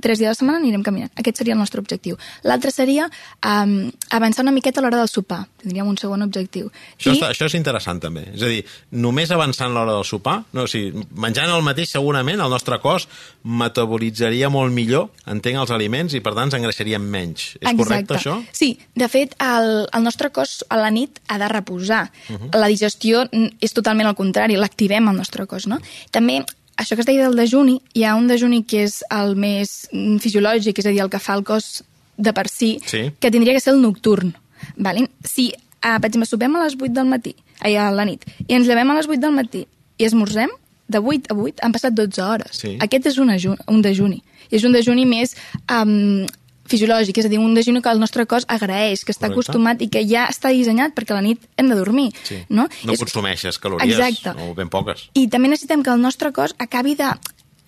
Tres 0.00 0.18
dies 0.18 0.28
a 0.28 0.34
la 0.34 0.38
setmana 0.38 0.60
anirem 0.60 0.82
caminant. 0.86 1.12
Aquest 1.20 1.40
seria 1.40 1.54
el 1.54 1.60
nostre 1.60 1.80
objectiu. 1.80 2.18
L'altre 2.46 2.72
seria 2.74 3.08
um, 3.08 3.90
avançar 4.10 4.44
una 4.44 4.54
miqueta 4.54 4.80
a 4.80 4.84
l'hora 4.84 5.00
del 5.00 5.08
sopar. 5.08 5.44
Tindríem 5.62 5.88
un 5.88 5.98
segon 6.00 6.22
objectiu. 6.22 6.70
Això, 6.96 7.14
està, 7.14 7.30
això 7.34 7.48
és 7.50 7.56
interessant, 7.58 8.00
també. 8.02 8.26
És 8.34 8.44
a 8.46 8.50
dir, 8.50 8.62
només 8.90 9.30
avançant 9.34 9.72
l'hora 9.74 9.96
del 9.98 10.06
sopar, 10.08 10.40
no, 10.56 10.64
o 10.64 10.70
sigui, 10.70 11.04
menjant 11.20 11.50
el 11.52 11.64
mateix, 11.66 11.92
segurament, 11.92 12.40
el 12.40 12.52
nostre 12.52 12.80
cos 12.82 13.08
metabolitzaria 13.44 14.50
molt 14.52 14.74
millor, 14.74 15.10
entenc, 15.30 15.60
els 15.62 15.74
aliments, 15.74 16.14
i 16.16 16.22
per 16.24 16.34
tant 16.36 16.48
ens 16.48 16.58
engreixaríem 16.58 17.04
menys. 17.12 17.54
És 17.60 17.76
correcte, 17.78 18.16
això? 18.18 18.38
Sí, 18.56 18.72
de 18.96 19.08
fet, 19.12 19.36
el, 19.44 19.86
el 19.86 20.06
nostre 20.06 20.30
cos 20.34 20.60
a 20.68 20.80
la 20.80 20.90
nit 20.94 21.20
ha 21.28 21.38
de 21.40 21.48
reposar. 21.48 22.10
Uh 22.28 22.36
-huh. 22.36 22.56
La 22.60 22.68
digestió 22.68 23.26
és 23.60 23.72
totalment 23.72 24.08
al 24.08 24.16
contrari, 24.16 24.56
l'activem 24.56 25.08
el 25.08 25.16
nostre 25.16 25.46
cos, 25.46 25.66
no? 25.66 25.78
També 26.10 26.44
això 26.80 26.96
que 26.96 27.04
es 27.04 27.08
deia 27.08 27.26
del 27.28 27.36
dejuni, 27.38 27.78
hi 27.94 28.04
ha 28.08 28.16
un 28.16 28.26
dejuni 28.30 28.62
que 28.64 28.84
és 28.88 29.00
el 29.12 29.36
més 29.36 29.88
fisiològic, 29.92 30.80
és 30.80 30.86
a 30.88 30.92
dir, 30.94 31.02
el 31.04 31.10
que 31.12 31.20
fa 31.22 31.36
el 31.38 31.44
cos 31.44 31.82
de 32.16 32.32
per 32.36 32.48
si, 32.48 32.78
Sí. 32.86 33.10
que 33.20 33.30
tindria 33.30 33.54
que 33.54 33.60
ser 33.60 33.74
el 33.74 33.82
nocturn. 33.82 34.34
Vale? 34.76 35.06
Si, 35.24 35.52
uh, 35.52 35.98
per 36.00 36.08
exemple, 36.10 36.26
sopem 36.28 36.56
a 36.56 36.64
les 36.64 36.74
8 36.76 36.92
del 36.92 37.06
matí, 37.08 37.34
ai, 37.60 37.76
a 37.76 37.90
la 37.90 38.04
nit, 38.04 38.24
i 38.46 38.54
ens 38.54 38.66
llevem 38.68 38.90
a 38.90 38.96
les 38.98 39.08
8 39.08 39.20
del 39.20 39.32
matí 39.36 39.66
i 39.98 40.04
esmorzem, 40.04 40.50
de 40.90 40.98
8 40.98 41.30
a 41.30 41.34
8 41.38 41.62
han 41.62 41.72
passat 41.72 41.94
12 41.94 42.20
hores. 42.22 42.56
Sí. 42.58 42.76
Aquest 42.80 43.06
és 43.06 43.18
un, 43.22 43.30
aju 43.30 43.54
un 43.68 43.80
dejuni. 43.82 44.22
I 44.50 44.56
és 44.56 44.64
un 44.66 44.72
dejuni 44.74 45.04
més 45.06 45.36
um, 45.70 46.26
fisiològic, 46.70 47.18
és 47.18 47.26
a 47.26 47.28
dir, 47.32 47.38
un 47.42 47.54
dejuni 47.54 47.82
que 47.82 47.90
el 47.90 48.00
nostre 48.00 48.24
cos 48.30 48.46
agraeix, 48.48 49.04
que 49.04 49.12
està 49.12 49.26
Correcte. 49.28 49.50
acostumat 49.50 49.82
i 49.82 49.88
que 49.92 50.04
ja 50.08 50.28
està 50.30 50.52
dissenyat 50.54 50.94
perquè 50.94 51.12
a 51.12 51.18
la 51.20 51.22
nit 51.26 51.42
hem 51.58 51.68
de 51.68 51.74
dormir. 51.76 52.12
Sí. 52.24 52.38
No, 52.48 52.68
no 52.84 52.92
És- 52.92 52.98
consumeixes 53.02 53.58
calories, 53.58 53.98
Exacte. 53.98 54.34
o 54.40 54.54
ben 54.54 54.68
poques. 54.70 55.08
i 55.14 55.28
també 55.28 55.48
necessitem 55.48 55.82
que 55.82 55.90
el 55.90 56.00
nostre 56.00 56.32
cos 56.32 56.54
acabi 56.58 56.94
de, 56.94 57.10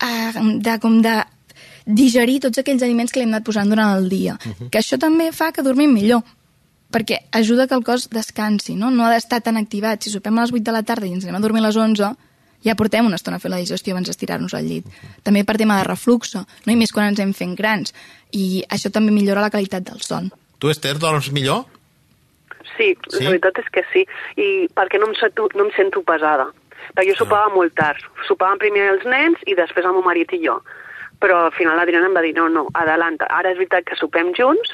eh, 0.01 0.33
de, 0.59 0.79
com 0.79 1.01
de 1.01 1.23
digerir 1.85 2.39
tots 2.39 2.57
aquells 2.61 2.81
aliments 2.83 3.11
que 3.11 3.19
li 3.19 3.25
hem 3.27 3.33
anat 3.33 3.43
posant 3.43 3.69
durant 3.69 3.97
el 3.97 4.09
dia. 4.09 4.37
Uh 4.45 4.51
-huh. 4.53 4.69
Que 4.69 4.79
això 4.79 4.97
també 4.97 5.31
fa 5.31 5.51
que 5.51 5.61
dormim 5.61 5.91
millor 5.91 6.23
perquè 6.91 7.17
ajuda 7.31 7.67
que 7.67 7.73
el 7.75 7.83
cos 7.83 8.09
descansi, 8.09 8.75
no? 8.75 8.91
No 8.91 9.05
ha 9.05 9.11
d'estar 9.13 9.41
tan 9.41 9.57
activat. 9.57 10.01
Si 10.03 10.09
sopem 10.11 10.37
a 10.37 10.41
les 10.43 10.51
8 10.51 10.63
de 10.63 10.71
la 10.71 10.83
tarda 10.83 11.07
i 11.07 11.11
ens 11.13 11.23
anem 11.25 11.35
a 11.35 11.39
dormir 11.39 11.59
a 11.63 11.67
les 11.67 11.75
11, 11.75 12.15
ja 12.63 12.75
portem 12.75 13.05
una 13.05 13.15
estona 13.19 13.39
fer 13.39 13.51
la 13.51 13.57
digestió 13.61 13.93
abans 13.93 14.07
d'estirar-nos 14.07 14.53
al 14.53 14.65
llit. 14.67 14.85
També 15.23 15.43
per 15.43 15.57
tema 15.57 15.77
de 15.77 15.83
refluxo, 15.87 16.45
no? 16.65 16.71
i 16.73 16.75
més 16.79 16.91
quan 16.91 17.07
ens 17.11 17.19
hem 17.19 17.33
fent 17.33 17.55
grans. 17.55 17.93
I 18.31 18.63
això 18.69 18.89
també 18.91 19.11
millora 19.11 19.41
la 19.41 19.49
qualitat 19.51 19.83
del 19.83 20.01
son. 20.01 20.31
Tu, 20.59 20.69
Esther, 20.69 20.97
dorms 20.97 21.31
millor? 21.31 21.65
Sí, 22.77 22.95
Sí? 23.09 23.17
sí, 23.17 23.23
la 23.23 23.29
veritat 23.35 23.59
és 23.59 23.69
que 23.69 23.83
sí. 23.93 24.05
I 24.39 24.67
perquè 24.73 24.97
no 24.99 25.07
em 25.11 25.15
sento, 25.19 25.49
no 25.55 25.65
em 25.67 25.71
sento 25.75 26.01
pesada. 26.03 26.47
Perquè 26.95 27.09
jo 27.11 27.15
sopava 27.19 27.45
Ah. 27.51 27.53
molt 27.55 27.75
tard. 27.75 27.99
Sopaven 28.27 28.57
primer 28.57 28.87
els 28.93 29.05
nens 29.05 29.37
i 29.45 29.53
després 29.55 29.85
el 29.85 29.91
meu 29.93 30.01
marit 30.01 30.31
i 30.33 30.39
jo. 30.45 30.61
Però 31.23 31.45
al 31.45 31.53
final 31.55 31.77
l'Adriana 31.79 32.09
em 32.09 32.15
va 32.17 32.21
dir, 32.25 32.33
no, 32.35 32.49
no, 32.51 32.65
adelanta. 32.75 33.29
Ara 33.31 33.53
és 33.53 33.59
veritat 33.61 33.85
que 33.87 33.95
sopem 33.95 34.33
junts 34.35 34.73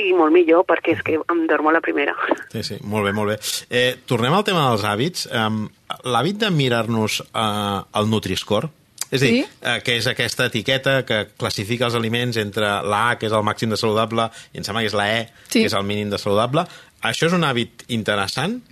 i 0.00 0.08
molt 0.16 0.32
millor 0.32 0.64
perquè 0.66 0.94
és 0.96 1.02
que 1.04 1.18
em 1.20 1.42
dormo 1.50 1.70
la 1.74 1.82
primera. 1.84 2.14
Sí, 2.54 2.62
sí, 2.64 2.78
molt 2.88 3.04
bé, 3.04 3.12
molt 3.12 3.34
bé. 3.34 3.36
Eh, 3.68 3.90
tornem 4.08 4.32
al 4.34 4.46
tema 4.48 4.64
dels 4.70 4.86
hàbits. 4.88 5.26
Um, 5.30 5.66
L'hàbit 6.08 6.40
de 6.40 6.48
mirar-nos 6.50 7.20
uh, 7.28 7.84
el 8.00 8.08
Nutri-Score, 8.10 8.70
és 9.12 9.20
a 9.20 9.24
dir, 9.28 9.44
Sí. 9.44 9.46
eh, 9.62 9.76
que 9.84 9.98
és 10.00 10.06
aquesta 10.10 10.48
etiqueta 10.48 11.04
que 11.06 11.20
classifica 11.38 11.86
els 11.86 11.94
aliments 11.94 12.40
entre 12.40 12.80
la 12.82 13.10
A, 13.12 13.18
que 13.20 13.28
és 13.28 13.32
el 13.36 13.44
màxim 13.46 13.70
de 13.70 13.76
saludable, 13.78 14.30
i 14.52 14.58
em 14.58 14.64
sembla 14.66 14.82
que 14.82 14.90
és 14.90 14.96
la 14.98 15.06
E, 15.20 15.28
Sí. 15.50 15.60
que 15.60 15.66
és 15.68 15.76
el 15.76 15.84
mínim 15.84 16.10
de 16.10 16.18
saludable. 16.18 16.64
Això 17.04 17.28
és 17.28 17.36
un 17.36 17.44
hàbit 17.44 17.84
interessant? 17.94 18.62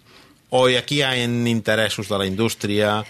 O 0.50 0.66
aquí 0.66 0.98
hi 0.98 1.02
ha 1.02 1.14
interessos 1.16 2.08
de 2.08 2.18
la 2.18 2.26
indústria? 2.26 3.04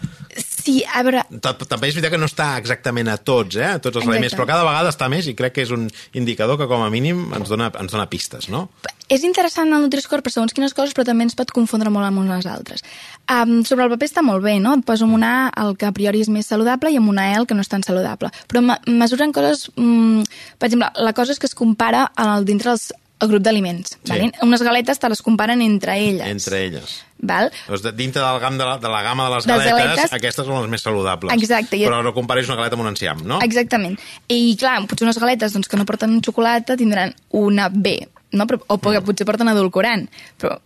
Sí, 0.63 0.83
a 0.87 1.03
veure, 1.03 1.25
Ta- 1.43 1.55
També 1.59 1.89
és 1.91 1.97
veritat 1.97 2.13
que 2.15 2.21
no 2.23 2.29
està 2.31 2.53
exactament 2.61 3.09
a 3.11 3.17
tots, 3.19 3.57
eh? 3.57 3.67
a 3.75 3.79
tots 3.79 3.97
els 3.97 4.05
Exacte. 4.05 4.15
aliments, 4.17 4.37
però 4.39 4.47
cada 4.47 4.65
vegada 4.67 4.93
està 4.93 5.09
més 5.11 5.27
i 5.27 5.35
crec 5.39 5.57
que 5.57 5.67
és 5.67 5.71
un 5.75 5.89
indicador 6.15 6.59
que 6.61 6.69
com 6.71 6.83
a 6.85 6.91
mínim 6.91 7.33
ens 7.35 7.49
dona, 7.51 7.71
ens 7.81 7.93
dona 7.93 8.09
pistes, 8.11 8.49
no? 8.53 8.69
és 9.13 9.25
interessant 9.29 9.69
el 9.75 9.83
Nutri-Score 9.85 10.25
per 10.25 10.33
segons 10.33 10.55
quines 10.57 10.73
coses, 10.73 10.95
però 10.97 11.05
també 11.05 11.27
ens 11.27 11.35
pot 11.37 11.51
confondre 11.53 11.91
molt 11.93 12.07
amb 12.07 12.23
unes 12.23 12.47
altres. 12.49 12.81
Um, 13.29 13.59
sobre 13.69 13.85
el 13.85 13.93
paper 13.93 14.09
està 14.09 14.23
molt 14.25 14.41
bé, 14.45 14.55
no? 14.63 14.73
Et 14.79 14.85
poso 14.89 15.05
amb 15.05 15.19
una 15.19 15.51
A 15.53 15.67
el 15.67 15.77
que 15.77 15.85
a 15.89 15.93
priori 15.93 16.23
és 16.25 16.31
més 16.33 16.49
saludable 16.49 16.91
i 16.93 16.97
amb 16.97 17.11
una 17.13 17.27
E 17.33 17.37
el 17.37 17.47
que 17.47 17.55
no 17.59 17.61
és 17.61 17.69
tan 17.69 17.85
saludable. 17.85 18.31
Però 18.49 18.63
me 18.65 18.79
mesuren 18.89 19.35
coses... 19.37 19.67
Um, 19.77 20.23
per 20.59 20.71
exemple, 20.71 20.89
la 20.97 21.13
cosa 21.13 21.35
és 21.37 21.43
que 21.43 21.51
es 21.51 21.55
compara 21.59 22.07
el, 22.17 22.47
dintre 22.49 22.73
dels, 22.73 22.89
el 23.21 23.29
grup 23.29 23.45
d'aliments. 23.45 23.99
Sí. 24.03 24.17
Sí. 24.17 24.31
Unes 24.47 24.65
galetes 24.65 24.99
te 25.03 25.13
les 25.13 25.23
comparen 25.23 25.61
entre 25.63 25.99
elles. 25.99 26.27
Entre 26.33 26.65
elles. 26.67 26.97
Val? 27.23 27.53
Doncs 27.69 27.85
dintre 27.97 28.21
del 28.21 28.41
gam 28.43 28.57
de 28.59 28.65
la, 28.67 28.79
de 28.83 28.89
la 28.91 29.01
gamma 29.03 29.29
de 29.29 29.35
les 29.37 29.47
De 29.47 29.53
les 29.57 29.65
galetes, 29.71 29.89
galetes- 29.97 30.13
aquestes 30.13 30.45
són 30.47 30.61
les 30.61 30.69
més 30.71 30.83
saludables. 30.83 31.33
Exacte, 31.33 31.79
Però 31.79 32.03
no 32.03 32.13
comparis 32.13 32.49
una 32.49 32.57
galeta 32.57 32.75
amb 32.75 32.83
un 32.83 32.89
enciam, 32.91 33.23
no? 33.25 33.39
Exactament. 33.41 33.99
I 34.29 34.57
clar, 34.59 34.81
potser 34.91 35.07
unes 35.07 35.19
galetes 35.23 35.53
doncs, 35.55 35.69
que 35.69 35.77
no 35.79 35.87
porten 35.87 36.21
xocolata 36.21 36.77
tindran 36.77 37.15
una 37.31 37.69
B, 37.71 38.09
no? 38.33 38.47
Però, 38.47 38.59
o 38.67 38.77
Mm. 38.77 39.05
potser 39.05 39.25
porten 39.25 39.49
edulcorant, 39.49 40.09
però 40.39 40.59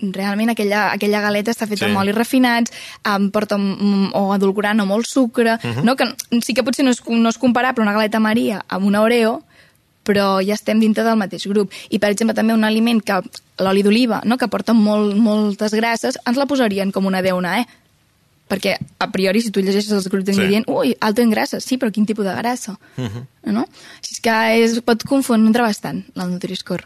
realment 0.00 0.48
aquella, 0.48 0.92
aquella 0.94 1.20
galeta 1.20 1.50
està 1.50 1.66
feta 1.68 1.84
Sí. 1.84 1.90
amb 1.90 1.98
olis 1.98 2.14
refinats, 2.14 2.72
um, 3.04 3.28
porta 3.30 3.56
o 3.58 4.34
edulcorant 4.34 4.80
o 4.80 4.86
molt 4.86 5.04
sucre, 5.06 5.58
Mhm. 5.62 5.84
no? 5.84 5.94
que 5.96 6.04
sí 6.40 6.54
que 6.54 6.62
potser 6.62 6.84
no 6.84 6.90
és, 6.90 7.02
no 7.06 7.28
és 7.28 7.36
comparable 7.36 7.82
una 7.82 7.92
galeta 7.92 8.18
Maria 8.20 8.64
amb 8.68 8.86
una 8.86 9.02
Oreo, 9.02 9.42
però 10.04 10.40
ja 10.44 10.54
estem 10.54 10.80
dintre 10.80 11.04
del 11.04 11.18
mateix 11.20 11.46
grup. 11.46 11.72
I, 11.90 11.98
per 11.98 12.10
exemple, 12.10 12.34
també 12.34 12.54
un 12.56 12.64
aliment 12.64 13.02
que 13.04 13.20
l'oli 13.60 13.82
d'oliva, 13.82 14.22
no? 14.24 14.38
que 14.38 14.48
porta 14.48 14.72
molt, 14.72 15.14
moltes 15.16 15.74
grasses, 15.76 16.18
ens 16.26 16.36
la 16.40 16.46
posarien 16.46 16.90
com 16.92 17.06
una 17.06 17.22
D 17.22 17.32
o 17.32 17.38
una 17.38 17.60
E. 17.60 17.66
Perquè, 18.50 18.72
a 18.98 19.06
priori, 19.12 19.40
si 19.40 19.52
tu 19.54 19.60
llegeixes 19.62 19.92
els 19.94 20.08
grups 20.10 20.24
d'ingredients, 20.26 20.66
Sí. 20.66 20.72
ui, 20.74 20.96
alto 21.00 21.22
en 21.22 21.30
grasses, 21.30 21.62
sí, 21.62 21.76
però 21.78 21.92
quin 21.92 22.06
tipus 22.06 22.24
de 22.26 22.34
grassa? 22.34 22.78
Mhm. 22.96 23.26
no? 23.54 23.66
Així 24.00 24.14
és 24.16 24.20
que 24.20 24.64
és, 24.64 24.80
pot 24.82 25.04
confondre 25.04 25.62
bastant, 25.62 26.02
el 26.16 26.30
Nutri-Score. 26.32 26.84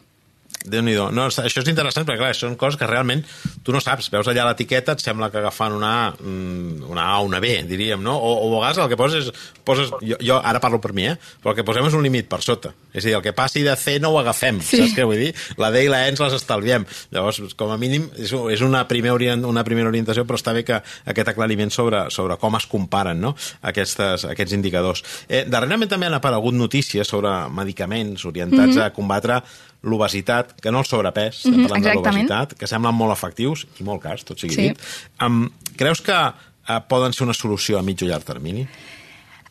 Déu 0.65 0.83
nhi 0.85 0.95
no, 0.97 1.27
Això 1.29 1.61
és 1.63 1.69
interessant, 1.69 2.07
perquè 2.09 2.21
clar, 2.21 2.35
són 2.37 2.57
coses 2.61 2.79
que 2.81 2.89
realment 2.89 3.25
tu 3.65 3.73
no 3.75 3.81
saps. 3.85 4.11
Veus 4.13 4.29
allà 4.31 4.47
l'etiqueta, 4.49 4.95
et 4.97 5.03
sembla 5.05 5.31
que 5.33 5.41
agafant 5.41 5.75
una 5.77 5.91
A, 6.07 6.11
mm, 6.17 6.85
una 6.91 7.09
A 7.13 7.19
o 7.21 7.27
una 7.29 7.41
B, 7.41 7.63
diríem, 7.69 8.03
no? 8.03 8.17
O, 8.17 8.35
o 8.47 8.53
a 8.57 8.61
vegades 8.61 8.83
el 8.85 8.89
que 8.93 8.97
poses... 9.01 9.33
poses 9.65 9.91
jo, 10.05 10.19
jo 10.21 10.39
ara 10.45 10.61
parlo 10.61 10.81
per 10.81 10.93
mi, 10.93 11.07
eh? 11.09 11.17
Però 11.43 11.53
el 11.53 11.57
que 11.57 11.65
posem 11.65 11.87
és 11.89 11.97
un 11.97 12.05
límit 12.05 12.29
per 12.29 12.43
sota. 12.45 12.75
És 12.93 13.05
a 13.05 13.09
dir, 13.09 13.15
el 13.17 13.25
que 13.25 13.33
passi 13.37 13.63
de 13.65 13.75
C 13.81 13.99
no 14.01 14.11
ho 14.13 14.19
agafem, 14.21 14.61
Sí. 14.65 14.81
saps 14.83 14.97
què 14.97 15.07
vull 15.09 15.21
dir? 15.21 15.33
La 15.61 15.71
D 15.73 15.85
i 15.85 15.89
la 15.89 16.05
E 16.05 16.13
ens 16.13 16.21
les 16.21 16.37
estalviem. 16.37 16.85
Llavors, 17.13 17.41
com 17.57 17.73
a 17.73 17.79
mínim, 17.81 18.09
és, 18.17 18.33
és 18.33 18.65
una, 18.65 18.85
primera 18.89 19.15
orient, 19.15 19.45
una 19.49 19.65
primera 19.65 19.89
orientació, 19.89 20.25
però 20.29 20.37
està 20.41 20.53
bé 20.57 20.65
que 20.65 20.81
aquest 20.81 21.29
aclariment 21.33 21.73
sobre, 21.73 22.07
sobre 22.15 22.37
com 22.41 22.57
es 22.57 22.67
comparen 22.71 23.21
no? 23.21 23.35
Aquestes, 23.63 24.25
aquests 24.29 24.57
indicadors. 24.57 25.05
Eh, 25.29 25.45
darrerament 25.49 25.91
també 25.91 26.09
han 26.11 26.19
aparegut 26.19 26.55
notícies 26.57 27.09
sobre 27.09 27.33
medicaments 27.55 28.25
orientats 28.29 28.77
a 28.81 28.91
combatre 28.95 29.41
l'obesitat, 29.85 30.55
que 30.61 30.73
no 30.73 30.81
el 30.81 30.87
sobrepès, 30.89 31.37
estem 31.45 31.53
Mhm, 31.55 31.63
parlant 31.69 31.85
de 31.85 31.91
exactament. 31.91 32.29
l'obesitat, 32.31 32.59
que 32.59 32.67
semblen 32.67 32.95
molt 32.95 33.13
efectius 33.13 33.67
i 33.81 33.85
molt 33.85 34.03
cars, 34.03 34.25
tot 34.25 34.39
sigui 34.39 34.55
Sí. 34.55 34.61
dit. 34.69 34.79
Um, 35.21 35.51
creus 35.77 36.01
que 36.01 36.13
uh, 36.13 36.81
poden 36.89 37.13
ser 37.13 37.25
una 37.25 37.35
solució 37.35 37.79
a 37.79 37.83
mig 37.83 38.01
o 38.03 38.07
llarg 38.07 38.25
termini? 38.25 38.67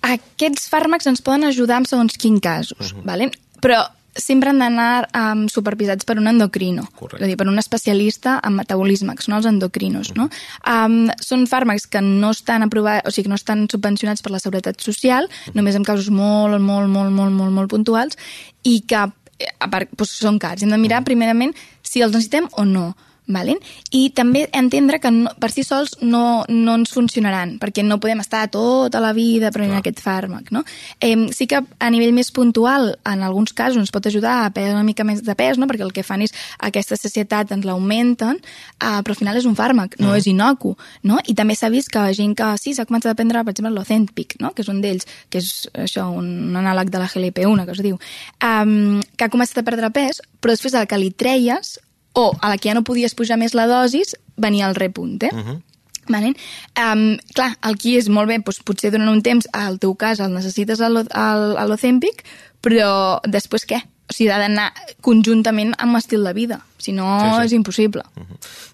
Aquests 0.04 0.68
fàrmacs 0.70 1.08
ens 1.08 1.22
poden 1.24 1.46
ajudar 1.48 1.78
en 1.80 1.86
segons 1.86 2.18
quin 2.18 2.40
casos, 2.40 2.94
Mhm. 2.94 3.04
vale? 3.06 3.32
però 3.62 3.88
sempre 4.16 4.50
han 4.50 4.60
d'anar 4.60 5.08
um, 5.16 5.48
supervisats 5.50 6.06
per 6.06 6.20
un 6.20 6.28
endocrino, 6.28 6.84
Correcte. 6.94 7.18
és 7.18 7.24
a 7.24 7.28
dir, 7.28 7.38
per 7.38 7.48
un 7.48 7.58
especialista 7.58 8.40
en 8.44 8.54
metabolisme, 8.56 9.16
que 9.16 9.24
són 9.24 9.34
els 9.36 9.46
endocrinos. 9.46 10.12
Mhm. 10.12 10.18
No? 10.18 10.30
Um, 10.68 11.08
són 11.20 11.48
fàrmacs 11.48 11.88
que 11.90 12.02
no 12.02 12.30
estan 12.32 12.62
aprovats, 12.62 13.08
o 13.08 13.12
sigui, 13.12 13.24
que 13.24 13.30
no 13.30 13.36
estan 13.36 13.68
subvencionats 13.72 14.22
per 14.22 14.32
la 14.32 14.40
Seguretat 14.40 14.80
Social, 14.82 15.30
Mhm. 15.48 15.56
només 15.56 15.76
en 15.76 15.84
casos 15.84 16.10
molt, 16.12 16.60
molt, 16.60 16.90
molt, 16.90 17.12
molt, 17.12 17.32
molt, 17.32 17.52
molt 17.52 17.70
puntuals, 17.72 18.16
i 18.64 18.82
que 18.82 19.12
a 19.60 19.68
part, 19.70 19.90
doncs, 19.96 20.12
són 20.20 20.40
cars. 20.40 20.64
Hem 20.64 20.70
de 20.70 20.78
mirar 20.78 21.02
Mhm. 21.02 21.06
primerament 21.06 21.56
si 21.82 22.02
els 22.02 22.12
necessitem 22.12 22.48
o 22.54 22.66
no. 22.66 22.96
Vale? 23.26 23.56
I 23.96 24.10
també 24.12 24.50
entendre 24.52 25.00
que 25.00 25.10
no, 25.14 25.32
per 25.40 25.48
si 25.54 25.64
sols 25.64 25.96
no, 26.02 26.44
no 26.52 26.74
ens 26.76 26.92
funcionaran, 26.92 27.56
perquè 27.62 27.86
no 27.86 27.96
podem 28.04 28.20
estar 28.20 28.42
tota 28.52 29.00
la 29.00 29.14
vida 29.16 29.52
prenent 29.56 29.78
Clar. 29.78 29.84
aquest 29.84 30.02
fàrmac. 30.04 30.50
No? 30.52 30.64
Eh, 31.00 31.16
sí 31.32 31.48
que 31.48 31.62
a 31.64 31.92
nivell 31.94 32.12
més 32.16 32.34
puntual, 32.36 32.98
en 33.08 33.24
alguns 33.24 33.56
casos, 33.56 33.80
ens 33.80 33.94
pot 33.96 34.10
ajudar 34.12 34.42
a 34.44 34.50
perdre 34.52 34.76
una 34.76 34.84
mica 34.84 35.06
més 35.08 35.24
de 35.24 35.36
pes, 35.40 35.58
no? 35.58 35.70
perquè 35.72 35.88
el 35.88 35.94
que 35.96 36.04
fan 36.04 36.26
és 36.26 36.36
aquesta 36.60 36.98
sacietat 37.00 37.54
ens 37.56 37.64
l'augmenten, 37.68 38.42
eh, 38.44 39.00
però 39.00 39.16
al 39.16 39.22
final 39.22 39.40
és 39.40 39.48
un 39.48 39.56
fàrmac, 39.56 39.96
no 40.04 40.18
és 40.18 40.28
inocu. 40.28 40.74
No? 41.08 41.22
I 41.24 41.38
també 41.38 41.56
s'ha 41.56 41.72
vist 41.72 41.94
que 41.94 42.04
la 42.04 42.12
gent 42.18 42.36
que 42.36 42.52
sí, 42.60 42.76
s'ha 42.76 42.88
començat 42.90 43.14
a 43.14 43.20
prendre, 43.20 43.46
per 43.48 43.56
exemple, 43.56 43.72
l'Ozempic, 43.78 44.36
no? 44.44 44.52
que 44.52 44.68
és 44.68 44.74
un 44.74 44.84
d'ells, 44.84 45.08
que 45.32 45.40
és 45.40 45.54
això, 45.88 46.10
un 46.12 46.60
anàleg 46.60 46.92
de 46.92 47.00
la 47.00 47.08
GLP-1, 47.08 47.64
que 47.64 47.78
es 47.78 47.84
diu, 47.88 47.98
um, 48.44 49.00
que 49.16 49.26
ha 49.26 49.32
començat 49.32 49.64
a 49.64 49.68
perdre 49.72 49.94
pes, 49.96 50.20
però 50.44 50.58
després 50.58 50.76
del 50.76 50.92
que 50.92 51.00
li 51.00 51.12
treies, 51.16 51.78
o 52.14 52.36
a 52.42 52.50
la 52.50 52.58
que 52.58 52.70
ja 52.70 52.76
no 52.76 52.84
podies 52.84 53.16
pujar 53.16 53.38
més 53.38 53.54
la 53.54 53.68
dosis, 53.68 54.16
venia 54.38 54.68
el 54.70 54.76
repunte. 54.76 55.30
Uh 55.34 55.40
-huh. 55.40 55.62
Vale? 56.10 56.34
Um, 56.76 57.18
clar, 57.34 57.58
aquí 57.62 57.96
és 57.98 58.10
molt 58.10 58.28
bé, 58.28 58.38
doncs, 58.40 58.60
potser 58.64 58.92
durant 58.92 59.08
un 59.10 59.22
temps, 59.22 59.48
al 59.54 59.80
teu 59.80 59.96
cas, 59.96 60.20
el 60.20 60.34
necessites 60.34 60.82
a 60.82 60.90
l'O- 60.90 61.08
al- 61.12 61.58
a 61.58 61.66
l'Ozempic, 61.66 62.24
però 62.62 63.22
després 63.24 63.66
què? 63.66 63.82
O 64.10 64.14
sigui, 64.14 64.30
ha 64.32 64.38
d'anar 64.38 64.74
conjuntament 65.02 65.74
amb 65.78 65.96
estil 65.96 66.24
de 66.24 66.34
vida, 66.34 66.60
si 66.78 66.92
no 66.92 67.06
Sí, 67.22 67.30
sí. 67.40 67.46
és 67.46 67.52
impossible. 67.54 68.04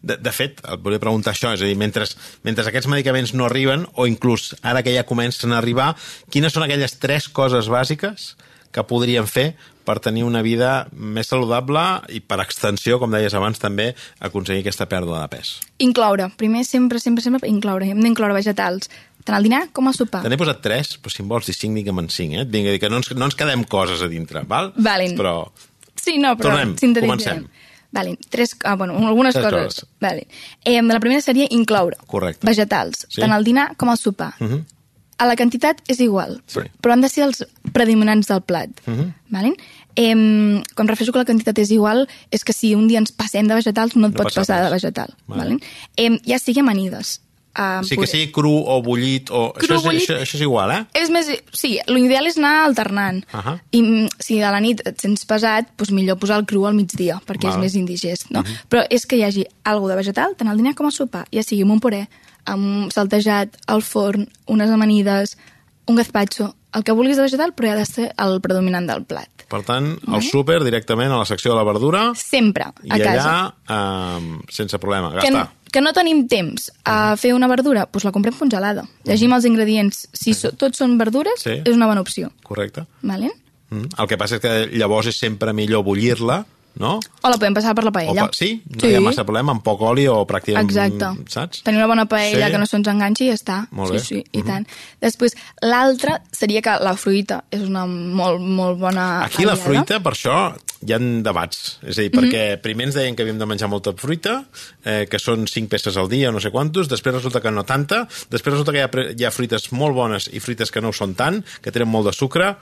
De, 0.01 0.17
de 0.17 0.31
fet, 0.31 0.59
et 0.63 0.79
volia 0.81 0.99
preguntar 0.99 1.33
això, 1.33 1.53
és 1.53 1.61
a 1.61 1.65
dir, 1.65 1.75
mentre, 1.77 2.05
mentre 2.43 2.65
aquests 2.67 2.87
medicaments 2.87 3.33
no 3.33 3.45
arriben, 3.45 3.85
o 3.93 4.07
inclús 4.07 4.55
ara 4.63 4.81
que 4.83 4.93
ja 4.95 5.03
comencen 5.05 5.53
a 5.53 5.57
arribar, 5.59 5.95
quines 6.31 6.51
són 6.53 6.63
aquelles 6.63 6.97
tres 6.99 7.29
coses 7.29 7.67
bàsiques 7.69 8.35
que 8.71 8.83
podríem 8.83 9.25
fer 9.27 9.55
per 9.83 9.99
tenir 9.99 10.23
una 10.23 10.41
vida 10.45 10.87
més 10.93 11.27
saludable 11.27 11.81
i 12.13 12.19
per 12.21 12.39
extensió, 12.43 12.99
com 13.01 13.09
deies 13.11 13.33
abans, 13.33 13.57
també 13.57 13.95
aconseguir 14.19 14.61
aquesta 14.61 14.85
pèrdua 14.85 15.21
de 15.23 15.27
pes. 15.37 15.55
Incloure. 15.79 16.29
Primer, 16.37 16.63
sempre, 16.65 16.99
sempre, 16.99 17.23
sempre 17.25 17.49
incloure. 17.49 17.87
Hem 17.89 18.01
d'incloure 18.03 18.33
vegetals 18.37 18.89
tant 19.25 19.35
al 19.35 19.43
dinar 19.43 19.69
com 19.73 19.87
al 19.87 19.93
sopar. 19.97 20.21
Te 20.23 20.29
n'he 20.29 20.37
posat 20.37 20.61
tres, 20.61 20.97
però 21.01 21.11
si 21.11 21.23
em 21.23 21.27
vols 21.29 21.45
dir 21.49 21.55
cinc, 21.57 21.75
digue'm 21.75 21.99
en 21.99 22.09
cinc, 22.09 22.33
eh? 22.37 22.41
Et 22.45 22.49
vinc 22.53 22.67
a 22.67 22.71
dir 22.71 22.79
que 22.79 22.89
no 22.89 22.97
ens, 23.01 23.09
no 23.15 23.25
ens 23.25 23.35
quedem 23.35 23.63
coses 23.65 24.01
a 24.01 24.07
dintre, 24.07 24.43
val? 24.45 24.73
Valin. 24.77 25.17
Però 25.17 25.49
Sí, 25.99 26.17
no, 26.17 26.37
però 26.37 26.53
Tornem, 26.55 26.75
comencem. 27.01 27.47
Vale, 27.91 28.17
tres, 28.29 28.55
ah, 28.63 28.75
bueno, 28.75 28.95
algunes 29.07 29.33
Tres 29.33 29.45
coses. 29.45 29.65
coses. 29.65 29.85
Vale. 29.99 30.27
Eh, 30.63 30.81
la 30.81 30.99
primera 30.99 31.21
seria 31.21 31.47
incloure 31.49 31.97
Correcte. 32.05 32.45
vegetals, 32.45 33.07
Sí. 33.09 33.19
tant 33.19 33.33
al 33.33 33.43
dinar 33.43 33.75
com 33.75 33.89
al 33.89 33.97
sopar. 33.97 34.35
Uh 34.39 34.45
-huh. 34.47 34.63
A 35.19 35.27
la 35.27 35.35
quantitat 35.35 35.81
és 35.91 35.99
igual, 35.99 36.41
Sí. 36.47 36.63
però 36.81 36.93
han 36.95 37.01
de 37.03 37.09
ser 37.11 37.25
els 37.25 37.43
predominants 37.75 38.27
del 38.27 38.41
plat. 38.41 38.69
Uh 38.87 38.93
-huh. 38.93 39.13
vale? 39.29 39.53
eh, 39.99 40.63
quan 40.75 40.87
refereixo 40.87 41.11
que 41.11 41.19
la 41.19 41.25
quantitat 41.27 41.57
és 41.59 41.71
igual, 41.71 42.07
és 42.31 42.43
que 42.43 42.53
si 42.53 42.73
un 42.75 42.87
dia 42.87 42.99
ens 43.01 43.11
passem 43.11 43.47
de 43.47 43.57
vegetals, 43.57 43.95
no 43.95 44.07
et 44.07 44.13
No 44.13 44.17
pots 44.23 44.35
passa 44.35 44.41
passar 44.41 44.63
de 44.65 44.71
vegetal. 44.71 45.15
Vale. 45.27 45.43
Vale? 45.43 45.59
Eh, 45.97 46.19
ja 46.25 46.39
sigui 46.39 46.61
amanides. 46.61 47.19
Uh, 47.59 47.83
sí 47.83 47.97
que 47.97 48.07
sigui 48.07 48.31
cru 48.31 48.53
o 48.61 48.77
bullit, 48.81 49.31
o... 49.31 49.51
Cru, 49.57 49.65
això, 49.65 49.75
és, 49.75 49.83
bullit. 49.83 50.03
això, 50.03 50.19
això 50.21 50.35
és 50.37 50.41
igual, 50.45 50.71
eh? 50.71 50.85
És 50.93 51.09
més... 51.09 51.27
Sí, 51.51 51.79
l'ideal 51.89 52.29
és 52.29 52.37
anar 52.37 52.63
alternant. 52.63 53.23
Ahà. 53.33 53.57
I 53.75 53.81
mm, 53.81 54.07
si 54.23 54.37
a 54.39 54.51
la 54.53 54.61
nit 54.63 54.79
et 54.85 55.01
sents 55.01 55.25
pesat, 55.25 55.67
doncs 55.75 55.91
millor 55.91 56.19
posar 56.21 56.37
el 56.39 56.45
cru 56.45 56.63
al 56.69 56.77
migdia, 56.77 57.19
perquè 57.25 57.49
Val. 57.49 57.57
Mhm. 57.57 57.65
és 57.65 57.73
més 57.73 57.75
indigest, 57.81 58.29
no? 58.31 58.45
Però 58.69 58.85
és 58.89 59.05
que 59.05 59.17
hi 59.17 59.23
hagi 59.23 59.45
alguna 59.63 59.97
de 59.97 59.99
vegetal, 60.03 60.37
tant 60.37 60.47
al 60.47 60.61
dinar 60.61 60.75
com 60.75 60.85
al 60.85 60.95
sopar, 60.95 61.25
ja 61.33 61.43
sigui 61.43 61.63
amb 61.63 61.73
un 61.75 61.81
puré, 61.83 62.07
amb 62.49 62.91
saltejat, 62.95 63.57
al 63.67 63.83
forn, 63.85 64.27
unes 64.47 64.69
amanides, 64.73 65.37
un 65.89 65.95
gazpacho, 65.97 66.55
el 66.75 66.83
que 66.85 66.93
vulguis 66.93 67.17
de 67.17 67.23
vegetal, 67.25 67.53
però 67.57 67.71
ha 67.71 67.77
de 67.79 67.85
ser 67.89 68.11
el 68.21 68.39
predominant 68.41 68.85
del 68.89 69.05
plat. 69.09 69.29
Per 69.49 69.63
tant, 69.65 69.95
al 70.13 70.21
súper, 70.21 70.59
directament 70.61 71.09
a 71.09 71.17
la 71.17 71.25
secció 71.25 71.49
de 71.49 71.57
la 71.57 71.63
verdura, 71.65 72.11
Sempre, 72.15 72.67
i 72.85 72.91
a 72.93 72.99
casa. 73.01 73.31
allà, 73.65 74.19
eh, 74.19 74.37
sense 74.53 74.77
problema, 74.77 75.09
que, 75.15 75.31
gastar. 75.31 75.47
que 75.71 75.81
no 75.81 75.93
tenim 75.97 76.27
temps 76.29 76.67
a 76.85 77.15
fer 77.17 77.33
una 77.33 77.47
verdura, 77.49 77.87
doncs 77.91 78.05
la 78.05 78.11
comprem 78.13 78.35
congelada. 78.37 78.85
Llegim 79.09 79.33
els 79.33 79.45
ingredients. 79.49 80.07
Si 80.13 80.35
so, 80.37 80.51
tots 80.51 80.77
són 80.77 80.97
verdures, 80.99 81.41
Sí. 81.41 81.57
és 81.65 81.73
una 81.73 81.87
bona 81.87 82.01
opció. 82.01 82.29
Correcte. 82.43 82.85
Vale? 83.01 83.31
Mm. 83.71 83.89
El 83.97 84.07
que 84.07 84.17
passa 84.17 84.35
és 84.37 84.41
que 84.41 84.53
llavors 84.77 85.07
és 85.07 85.17
sempre 85.17 85.53
millor 85.53 85.83
bullir-la, 85.83 86.45
no? 86.79 86.99
O 87.21 87.29
la 87.29 87.37
podem 87.37 87.53
passar 87.57 87.73
per 87.75 87.83
la 87.83 87.91
paella. 87.91 88.27
pa... 88.27 88.29
Sí, 88.33 88.61
no 88.69 88.87
hi 88.87 88.95
ha 88.95 89.01
massa 89.01 89.25
problema, 89.25 89.51
amb 89.51 89.63
poc 89.63 89.81
oli 89.81 90.05
o 90.07 90.21
pràcticament... 90.29 90.69
Exacte. 90.69 91.09
Saps? 91.33 91.63
Tenir 91.63 91.79
una 91.81 91.87
bona 91.87 92.05
paella 92.05 92.45
Sí. 92.47 92.51
que 92.53 92.57
no 92.61 92.65
se'ns 92.69 92.87
enganxi 92.87 93.25
i 93.25 93.29
ja 93.31 93.35
està. 93.39 93.57
Molt 93.71 93.91
bé. 93.93 93.99
Sí, 93.99 94.21
sí, 94.21 94.23
i 94.39 94.43
tant. 94.43 94.67
Després, 95.01 95.35
l'altra 95.61 96.21
seria 96.31 96.61
que 96.61 96.77
la 96.79 96.95
fruita 96.95 97.43
és 97.51 97.61
una 97.67 97.85
molt, 97.89 98.39
molt 98.39 98.79
bona 98.79 99.23
Aquí 99.25 99.43
la 99.45 99.53
aliada. 99.57 99.65
fruita, 99.65 99.99
per 100.03 100.13
això, 100.13 100.37
hi 100.87 100.93
ha 100.95 100.99
debats. 100.99 101.79
És 101.83 101.97
a 101.97 102.01
dir, 102.05 102.11
perquè 102.11 102.61
primer 102.63 102.85
ens 102.87 102.95
deien 102.95 103.15
que 103.15 103.23
havíem 103.23 103.39
de 103.41 103.45
menjar 103.49 103.67
molta 103.67 103.91
fruita, 103.97 104.45
eh, 104.85 105.05
que 105.11 105.19
són 105.19 105.47
5 105.47 105.67
peces 105.67 105.97
al 105.97 106.07
dia 106.07 106.29
o 106.29 106.31
no 106.31 106.39
sé 106.39 106.51
quantos, 106.51 106.87
després 106.87 107.15
resulta 107.15 107.41
que 107.41 107.51
no 107.51 107.65
tanta, 107.65 108.07
després 108.29 108.53
resulta 108.53 108.71
que 108.71 108.79
hi 108.79 108.87
ha, 108.87 109.13
hi 109.17 109.25
ha 109.25 109.31
fruites 109.31 109.71
molt 109.73 109.95
bones 109.95 110.29
i 110.31 110.39
fruites 110.39 110.71
que 110.71 110.79
no 110.81 110.89
ho 110.89 110.93
són 110.95 111.15
tant, 111.15 111.43
que 111.61 111.71
tenen 111.71 111.89
molt 111.91 112.07
de 112.07 112.13
sucre. 112.13 112.55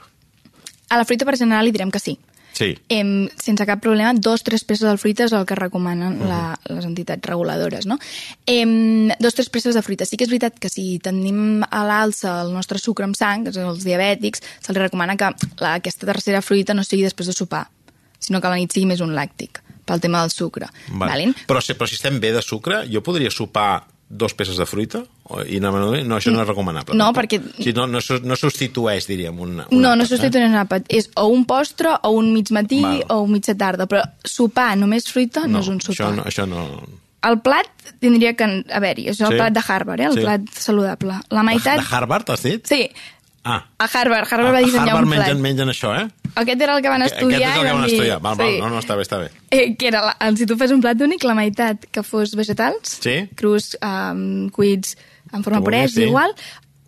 A 0.90 0.96
la 0.96 1.04
fruita, 1.04 1.24
per 1.28 1.36
general, 1.36 1.64
li 1.66 1.70
direm 1.70 1.90
que 1.92 2.00
sí. 2.00 2.18
Sí, 2.58 2.72
Em, 2.90 3.28
sense 3.38 3.62
cap 3.68 3.78
problema, 3.78 4.10
dos, 4.18 4.42
tres 4.42 4.64
peces 4.66 4.88
de 4.88 4.96
fruita 4.98 5.28
és 5.28 5.34
el 5.36 5.44
que 5.46 5.54
recomanen 5.54 6.16
la, 6.26 6.56
les 6.66 6.86
entitats 6.88 7.22
reguladores, 7.30 7.86
no? 7.86 7.98
Em, 8.50 9.12
dos, 9.22 9.36
tres 9.38 9.50
peces 9.54 9.78
de 9.78 9.82
fruita. 9.86 10.08
Sí 10.08 10.18
que 10.18 10.26
és 10.26 10.32
veritat 10.32 10.58
que 10.58 10.70
si 10.72 10.98
tenim 11.04 11.62
a 11.62 11.84
l'alça 11.86 12.40
el 12.42 12.50
nostre 12.56 12.80
sucre 12.82 13.06
amb 13.06 13.18
sang, 13.18 13.46
que 13.46 13.54
són 13.54 13.70
els 13.70 13.86
diabètics, 13.86 14.42
se'ls 14.64 14.80
recomana 14.80 15.14
que 15.20 15.30
la, 15.62 15.76
aquesta 15.76 16.08
tercera 16.10 16.42
fruita 16.42 16.74
no 16.74 16.82
sigui 16.86 17.06
després 17.06 17.30
de 17.30 17.36
sopar, 17.36 17.68
sinó 18.18 18.42
que 18.42 18.50
a 18.50 18.54
la 18.56 18.58
nit 18.58 18.74
sigui 18.74 18.90
més 18.90 19.04
un 19.04 19.14
làctic, 19.14 19.62
pel 19.86 20.02
tema 20.02 20.24
del 20.24 20.34
sucre. 20.34 20.66
vale. 20.90 21.30
Però, 21.46 21.62
si, 21.62 21.78
però 21.78 21.86
si 21.86 22.00
estem 22.00 22.18
bé 22.18 22.34
de 22.34 22.42
sucre, 22.42 22.82
jo 22.90 23.04
podria 23.06 23.30
sopar 23.30 23.84
dos 24.08 24.32
peces 24.34 24.56
de 24.56 24.64
fruita? 24.66 25.02
I 25.46 25.60
no, 25.60 25.70
no, 25.70 25.90
no 25.92 26.16
això 26.16 26.32
no 26.32 26.40
és 26.40 26.48
recomanable. 26.48 26.94
No, 26.96 27.10
tampoc. 27.12 27.24
perquè- 27.24 27.40
O 27.44 27.56
sigui, 27.62 27.74
no, 27.76 27.86
no, 27.86 27.98
no 28.24 28.36
substitueix, 28.36 29.06
diríem, 29.06 29.38
un, 29.38 29.60
un 29.60 29.80
No, 29.82 29.94
no 29.94 30.04
àpat, 30.04 30.08
substitueix 30.08 30.48
un 30.48 30.56
àpat. 30.56 30.86
És 30.88 31.10
o 31.16 31.26
un 31.28 31.44
postre, 31.44 31.90
o 32.02 32.10
un 32.16 32.32
mig 32.32 32.50
matí, 32.50 32.80
Val. 32.82 33.04
o 33.10 33.20
un 33.22 33.32
mitja 33.32 33.54
tarda. 33.54 33.86
Però 33.86 34.02
sopar 34.24 34.76
només 34.78 35.04
fruita 35.12 35.46
no, 35.46 35.60
és 35.60 35.68
un 35.68 35.80
sopar. 35.80 35.94
Això 35.94 36.14
no, 36.16 36.24
això 36.24 36.46
no... 36.48 36.82
El 37.20 37.40
plat 37.42 37.66
tindria 38.00 38.32
que 38.38 38.46
haver-hi. 38.72 39.08
És 39.08 39.20
el 39.20 39.32
Sí. 39.32 39.34
plat 39.34 39.52
de 39.52 39.60
Harvard, 39.66 40.00
eh? 40.00 40.04
el 40.04 40.14
Sí. 40.14 40.20
plat 40.20 40.40
saludable. 40.54 41.14
La 41.30 41.42
meitat... 41.42 41.80
De 41.80 41.86
Harvard, 41.96 42.30
has 42.30 42.42
dit? 42.44 42.64
Sí, 42.64 42.88
Ah, 43.50 43.60
a 43.78 43.86
Harvard. 43.86 44.26
Harvard 44.30 44.52
va 44.52 44.58
a 44.58 44.62
dissenyar 44.66 44.88
Harvard 44.90 45.06
un 45.06 45.12
plat. 45.14 45.26
mengen, 45.28 45.42
mengen 45.42 45.68
això, 45.72 45.92
eh? 46.02 46.08
Aquest 46.34 46.60
era 46.60 46.76
el 46.76 46.82
que 46.84 46.88
van 46.92 47.02
estudiar. 47.02 47.40
Aquest 47.40 47.56
és 47.56 47.56
el 47.56 47.64
i 47.64 47.66
que 47.68 47.72
van 47.72 47.84
dir- 47.86 47.94
estudiar. 47.94 48.20
Val, 48.20 48.36
val, 48.36 48.50
sí. 48.52 48.60
no, 48.60 48.68
no, 48.70 48.78
està 48.82 48.96
bé, 48.98 49.02
està 49.06 49.18
bé. 49.18 49.30
Eh, 49.50 49.76
que 49.78 49.88
era, 49.88 50.02
la, 50.04 50.36
si 50.36 50.46
tu 50.46 50.56
fes 50.60 50.70
un 50.74 50.80
plat 50.84 51.00
únic, 51.00 51.24
la 51.24 51.34
meitat 51.34 51.86
que 51.90 52.02
fos 52.02 52.34
vegetals, 52.36 52.98
Sí. 53.00 53.16
crus, 53.34 53.76
um, 53.82 54.50
cuits 54.50 54.96
en 55.32 55.42
forma 55.42 55.62
és 55.82 55.94
sí. 55.94 56.02
igual, 56.04 56.34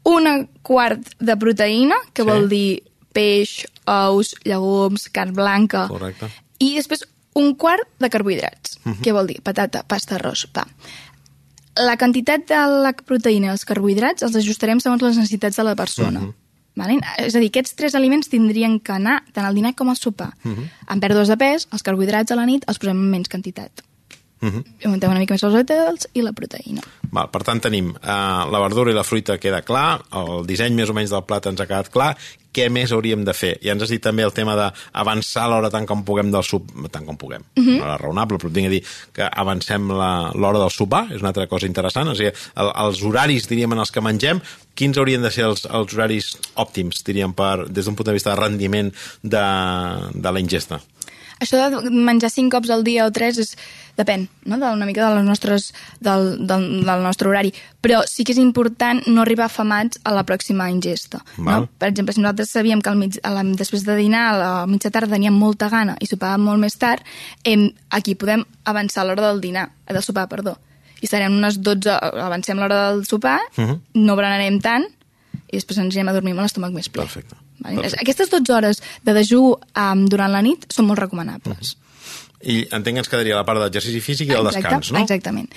una 0.04 0.46
quart 0.62 1.00
de 1.18 1.36
proteïna, 1.36 1.96
que 2.12 2.22
Sí. 2.22 2.28
vol 2.28 2.48
dir 2.48 2.82
peix, 3.12 3.66
ous, 3.86 4.34
llegums, 4.44 5.08
carn 5.10 5.32
blanca, 5.34 5.88
Correcte. 5.88 6.28
i 6.58 6.74
després 6.76 7.04
un 7.34 7.54
quart 7.54 7.88
de 7.98 8.08
carbohidrats, 8.10 8.78
Mhm. 8.84 9.00
que 9.02 9.12
vol 9.12 9.26
dir 9.26 9.40
patata, 9.42 9.82
pasta, 9.82 10.16
arròs, 10.16 10.46
pa. 10.52 10.66
La 11.76 11.96
quantitat 11.96 12.46
de 12.48 12.58
la 12.82 12.92
proteïna 12.92 13.46
i 13.46 13.50
els 13.50 13.64
carbohidrats 13.64 14.22
els 14.26 14.34
ajustarem 14.36 14.80
segons 14.80 15.02
les 15.02 15.16
necessitats 15.16 15.56
de 15.56 15.64
la 15.64 15.74
persona. 15.76 16.20
Mhm. 16.20 16.34
Vale? 16.78 17.00
És 17.18 17.34
a 17.34 17.42
dir, 17.42 17.50
aquests 17.50 17.74
tres 17.74 17.96
aliments 17.98 18.30
tindrien 18.30 18.78
que 18.80 18.94
anar 18.94 19.20
tant 19.34 19.46
al 19.46 19.54
dinar 19.58 19.74
com 19.74 19.90
al 19.90 19.98
sopar. 19.98 20.32
Mhm. 20.44 20.70
En 20.88 21.00
pèrdues 21.00 21.28
de 21.28 21.36
pes, 21.36 21.68
els 21.72 21.82
carbohidrats 21.82 22.30
a 22.30 22.36
la 22.36 22.46
nit 22.46 22.64
els 22.68 22.78
posem 22.78 22.96
en 22.96 23.10
menys 23.10 23.28
quantitat. 23.28 23.82
Mhm. 24.40 24.64
Augmentem 24.84 25.10
una 25.10 25.20
mica 25.20 25.34
més 25.34 25.44
els 25.44 25.52
vegetals 25.52 26.08
i 26.14 26.22
la 26.22 26.32
proteïna. 26.32 26.82
Val, 27.10 27.30
per 27.32 27.42
tant, 27.46 27.60
tenim 27.62 27.90
eh, 27.96 28.10
la 28.50 28.60
verdura 28.62 28.92
i 28.92 28.94
la 28.94 29.06
fruita 29.06 29.38
queda 29.42 29.62
clar, 29.66 30.00
el 30.14 30.46
disseny 30.46 30.76
més 30.78 30.90
o 30.90 30.94
menys 30.94 31.10
del 31.10 31.24
plat 31.26 31.48
ens 31.50 31.60
ha 31.60 31.66
quedat 31.66 31.90
clar, 31.90 32.12
què 32.54 32.66
més 32.72 32.90
hauríem 32.90 33.22
de 33.26 33.34
fer? 33.36 33.52
I 33.62 33.70
ens 33.72 33.84
has 33.84 33.92
dit 33.92 34.02
també 34.02 34.24
el 34.26 34.34
tema 34.34 34.56
d'avançar 34.58 35.46
l'hora 35.50 35.70
tant 35.70 35.86
com 35.86 36.04
puguem 36.06 36.32
del 36.34 36.42
sop... 36.46 36.70
tant 36.90 37.06
com 37.06 37.18
puguem, 37.18 37.42
uh 37.42 37.62
-huh. 37.62 37.78
no 37.78 37.94
és 37.94 38.00
raonable, 38.00 38.38
però 38.38 38.52
tinc 38.52 38.66
a 38.66 38.70
dir 38.70 38.82
que 39.14 39.22
avancem 39.22 39.90
la- 39.90 40.32
l'hora 40.34 40.58
del 40.58 40.70
sopar, 40.70 41.06
és 41.12 41.20
una 41.20 41.28
altra 41.28 41.46
cosa 41.46 41.66
interessant, 41.66 42.08
o 42.08 42.14
sigui, 42.14 42.32
el, 42.56 42.72
els 42.84 43.02
horaris, 43.02 43.48
diríem, 43.48 43.72
en 43.72 43.78
els 43.78 43.90
que 43.90 44.00
mengem, 44.00 44.40
quins 44.74 44.98
haurien 44.98 45.22
de 45.22 45.30
ser 45.30 45.44
els, 45.44 45.64
els 45.64 45.94
horaris 45.94 46.36
òptims, 46.54 47.04
diríem, 47.04 47.32
per, 47.32 47.68
des 47.68 47.84
d'un 47.84 47.94
punt 47.94 48.06
de 48.06 48.12
vista 48.12 48.30
de 48.34 48.40
rendiment 48.40 48.92
de, 49.22 49.44
de 50.14 50.32
la 50.32 50.40
ingesta? 50.40 50.80
Això 51.40 51.56
de 51.56 51.90
menjar 51.90 52.28
cinc 52.28 52.52
cops 52.52 52.68
al 52.68 52.84
dia 52.84 53.06
o 53.06 53.10
tres 53.10 53.38
és, 53.40 53.54
depèn 53.96 54.28
no? 54.44 54.58
de 54.60 54.68
una 54.76 54.84
mica 54.84 55.08
de 55.08 55.16
les 55.16 55.24
nostres, 55.24 55.70
del, 55.98 56.46
del, 56.46 56.84
del 57.00 57.08
nostre 57.08 57.28
horari. 57.32 57.50
Però 57.82 58.02
sí 58.06 58.22
que 58.24 58.34
és 58.36 58.38
important 58.42 59.00
no 59.08 59.24
arribar 59.24 59.48
afamats 59.48 59.98
a 60.04 60.12
la 60.14 60.22
pròxima 60.28 60.68
ingesta. 60.70 61.22
Val. 61.38 61.64
No? 61.64 61.68
Per 61.80 61.88
exemple, 61.90 62.14
si 62.14 62.20
nosaltres 62.22 62.52
sabíem 62.52 62.80
que 62.84 62.90
al 62.92 62.96
mig, 63.00 63.18
a 63.24 63.30
la, 63.34 63.42
després 63.56 63.84
de 63.88 63.96
dinar 63.98 64.22
a 64.28 64.38
la 64.38 64.66
mitja 64.70 64.90
tarda 64.92 65.16
teníem 65.16 65.34
molta 65.34 65.68
gana 65.72 65.96
i 66.00 66.06
sopàvem 66.06 66.44
molt 66.44 66.60
més 66.60 66.76
tard, 66.78 67.02
em, 67.44 67.70
aquí 67.90 68.14
podem 68.14 68.44
avançar 68.64 69.04
l'hora 69.08 69.24
del 69.30 69.40
dinar, 69.40 69.70
eh, 69.86 69.92
del 69.96 70.02
sopar, 70.04 70.28
perdó. 70.28 70.58
I 71.00 71.06
serem 71.08 71.32
unes 71.32 71.56
12, 71.64 71.88
avancem 72.20 72.58
l'hora 72.60 72.90
del 72.90 73.06
sopar, 73.06 73.40
uh 73.56 73.60
Mhm. 73.60 73.70
-huh. 73.70 73.80
no 73.94 74.16
berenarem 74.16 74.60
tant, 74.60 74.84
i 75.50 75.56
després 75.56 75.78
ens 75.78 75.86
anirem 75.96 76.08
a 76.08 76.12
dormir 76.12 76.32
amb 76.32 76.40
l'estómac 76.42 76.72
més 76.72 76.88
ple. 76.88 77.02
Perfecte. 77.02 77.34
Vale? 77.60 77.76
Perfecte. 77.76 78.00
Aquestes 78.02 78.30
12 78.30 78.52
hores 78.52 78.82
de 79.02 79.12
dejú 79.12 79.56
um, 79.76 80.06
durant 80.08 80.30
la 80.32 80.42
nit 80.42 80.64
són 80.72 80.86
molt 80.86 80.98
recomanables. 81.00 81.76
I 82.42 82.62
entenc 82.72 82.94
que 82.96 83.02
ens 83.04 83.08
quedaria 83.08 83.36
la 83.36 83.44
part 83.44 83.60
d'exercici 83.60 84.00
físic 84.00 84.28
i 84.28 84.32
el 84.32 84.46
Exacte, 84.46 84.62
descans, 84.62 84.92
no? 84.92 84.98
Exactament. 85.00 85.50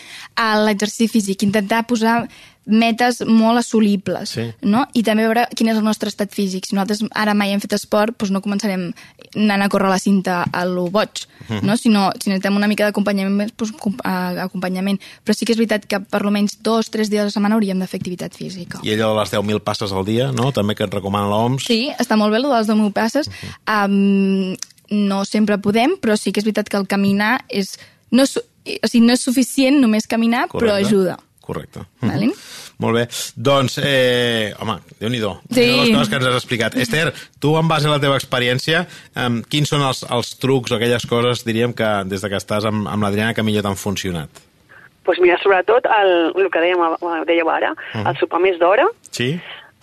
L'exercici 0.65 1.07
físic, 1.07 1.43
intentar 1.43 1.85
posar 1.87 2.27
metes 2.65 3.21
molt 3.27 3.59
assolibles, 3.59 4.29
Sí. 4.29 4.43
no? 4.61 4.85
I 4.95 5.01
també 5.03 5.23
veure 5.25 5.47
quin 5.55 5.67
és 5.67 5.75
el 5.77 5.83
nostre 5.83 6.07
estat 6.07 6.31
físic. 6.31 6.65
Si 6.65 6.75
nosaltres 6.75 7.01
ara 7.11 7.33
mai 7.33 7.51
hem 7.51 7.59
fet 7.59 7.73
esport, 7.75 8.15
doncs 8.17 8.31
no 8.31 8.41
començarem 8.41 8.93
anant 9.35 9.61
a 9.61 9.67
córrer 9.69 9.89
la 9.89 9.99
cinta 9.99 10.43
a 10.51 10.63
lo 10.65 10.85
boig, 10.89 11.09
Mhm. 11.49 11.59
no? 11.65 11.75
Sinó, 11.75 12.11
si 12.21 12.29
necessitem 12.29 12.55
una 12.55 12.67
mica 12.67 12.85
d'acompanyament, 12.85 13.51
doncs, 13.57 13.73
com- 13.73 13.97
acompanyament. 14.03 14.99
Però 15.25 15.33
sí 15.35 15.43
que 15.45 15.51
és 15.51 15.57
veritat 15.57 15.85
que 15.85 15.99
per 15.99 16.21
almenys 16.21 16.61
dos, 16.63 16.89
tres 16.89 17.09
dies 17.09 17.21
a 17.21 17.25
la 17.25 17.31
setmana 17.31 17.55
hauríem 17.55 17.79
de 17.79 17.87
fer 17.87 17.99
activitat 17.99 18.33
física. 18.33 18.79
I 18.83 18.91
allò 18.95 19.13
de 19.13 19.19
les 19.19 19.31
10.000 19.31 19.59
passes 19.61 19.91
al 19.91 20.05
dia, 20.05 20.31
no? 20.31 20.51
També 20.53 20.73
que 20.75 20.83
et 20.85 20.93
recomana 20.93 21.27
l'OMS. 21.27 21.65
Sí, 21.65 21.91
està 21.99 22.15
molt 22.15 22.31
bé, 22.31 22.37
el 22.37 22.43
de 22.43 22.49
les 22.49 22.67
10.000 22.67 22.91
passes. 22.93 23.29
um, 23.67 24.55
no 24.93 25.23
sempre 25.25 25.57
podem, 25.59 25.97
però 25.99 26.15
sí 26.17 26.31
que 26.31 26.39
és 26.39 26.45
veritat 26.47 26.69
que 26.69 26.77
el 26.79 26.87
caminar 26.87 27.41
és... 27.49 27.75
No, 28.13 28.23
o 28.23 28.87
sigui, 28.87 29.01
no 29.05 29.13
és 29.17 29.21
suficient 29.25 29.81
només 29.81 30.07
caminar, 30.07 30.45
però 30.53 30.77
ajuda. 30.77 31.17
Correcte. 31.43 31.81
Vale. 31.99 32.29
Mhm. 32.29 32.43
Molt 32.79 32.95
bé. 32.97 33.03
Doncs, 33.35 33.77
eh, 33.83 34.53
home, 34.59 34.77
déu-n'hi-do. 34.99 35.33
Sí. 35.51 35.65
Les 35.65 35.89
coses 35.91 36.09
que 36.09 36.15
ens 36.15 36.25
has 36.25 36.37
explicat. 36.39 36.75
Esther, 36.79 37.13
tu, 37.39 37.51
en 37.59 37.67
base 37.67 37.87
a 37.87 37.91
la 37.91 37.99
teva 37.99 38.15
experiència, 38.17 38.85
eh, 39.15 39.27
quins 39.49 39.69
són 39.69 39.83
els, 39.85 40.03
els 40.09 40.31
trucs 40.39 40.71
o 40.71 40.75
aquelles 40.79 41.05
coses, 41.07 41.43
diríem, 41.45 41.73
que 41.75 41.89
des 42.09 42.21
de 42.23 42.29
que 42.31 42.39
estàs 42.39 42.65
amb, 42.65 42.87
amb 42.87 43.03
l'Adriana, 43.03 43.33
que 43.35 43.43
millor 43.43 43.63
t'han 43.63 43.75
funcionat? 43.79 44.29
Doncs 44.33 45.03
pues 45.03 45.19
mira, 45.19 45.35
sobretot 45.43 45.83
el, 45.91 46.13
el 46.39 46.49
que 46.49 46.59
dèiem, 46.63 46.79
dèieu 47.27 47.49
ara, 47.51 47.73
Mhm. 47.93 48.07
el 48.07 48.17
sopar 48.21 48.39
més 48.39 48.57
d'hora, 48.59 48.85
Sí? 49.11 49.33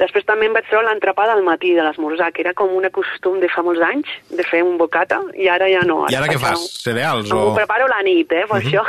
Després 0.01 0.25
també 0.25 0.47
em 0.49 0.55
vaig 0.57 0.65
treure 0.71 0.87
l'entrepà 0.89 1.27
del 1.29 1.43
matí 1.45 1.75
de 1.77 1.83
l'esmorzar, 1.85 2.31
que 2.33 2.41
era 2.41 2.55
com 2.57 2.71
un 2.73 2.87
costum 2.91 3.39
de 3.43 3.49
fa 3.53 3.61
molts 3.63 3.83
anys, 3.85 4.09
de 4.31 4.43
fer 4.49 4.63
un 4.65 4.79
bocata, 4.81 5.21
i 5.37 5.47
ara 5.53 5.69
ja 5.69 5.83
no. 5.85 6.07
I 6.09 6.17
ara 6.17 6.27
què 6.27 6.39
fas? 6.41 6.59
un- 6.59 6.69
Cereals 6.81 7.31
o- 7.33 7.51
ho 7.51 7.55
preparo 7.55 7.87
la 7.89 8.01
nit, 8.03 8.33
eh, 8.33 8.47
per 8.49 8.63
això. 8.63 8.83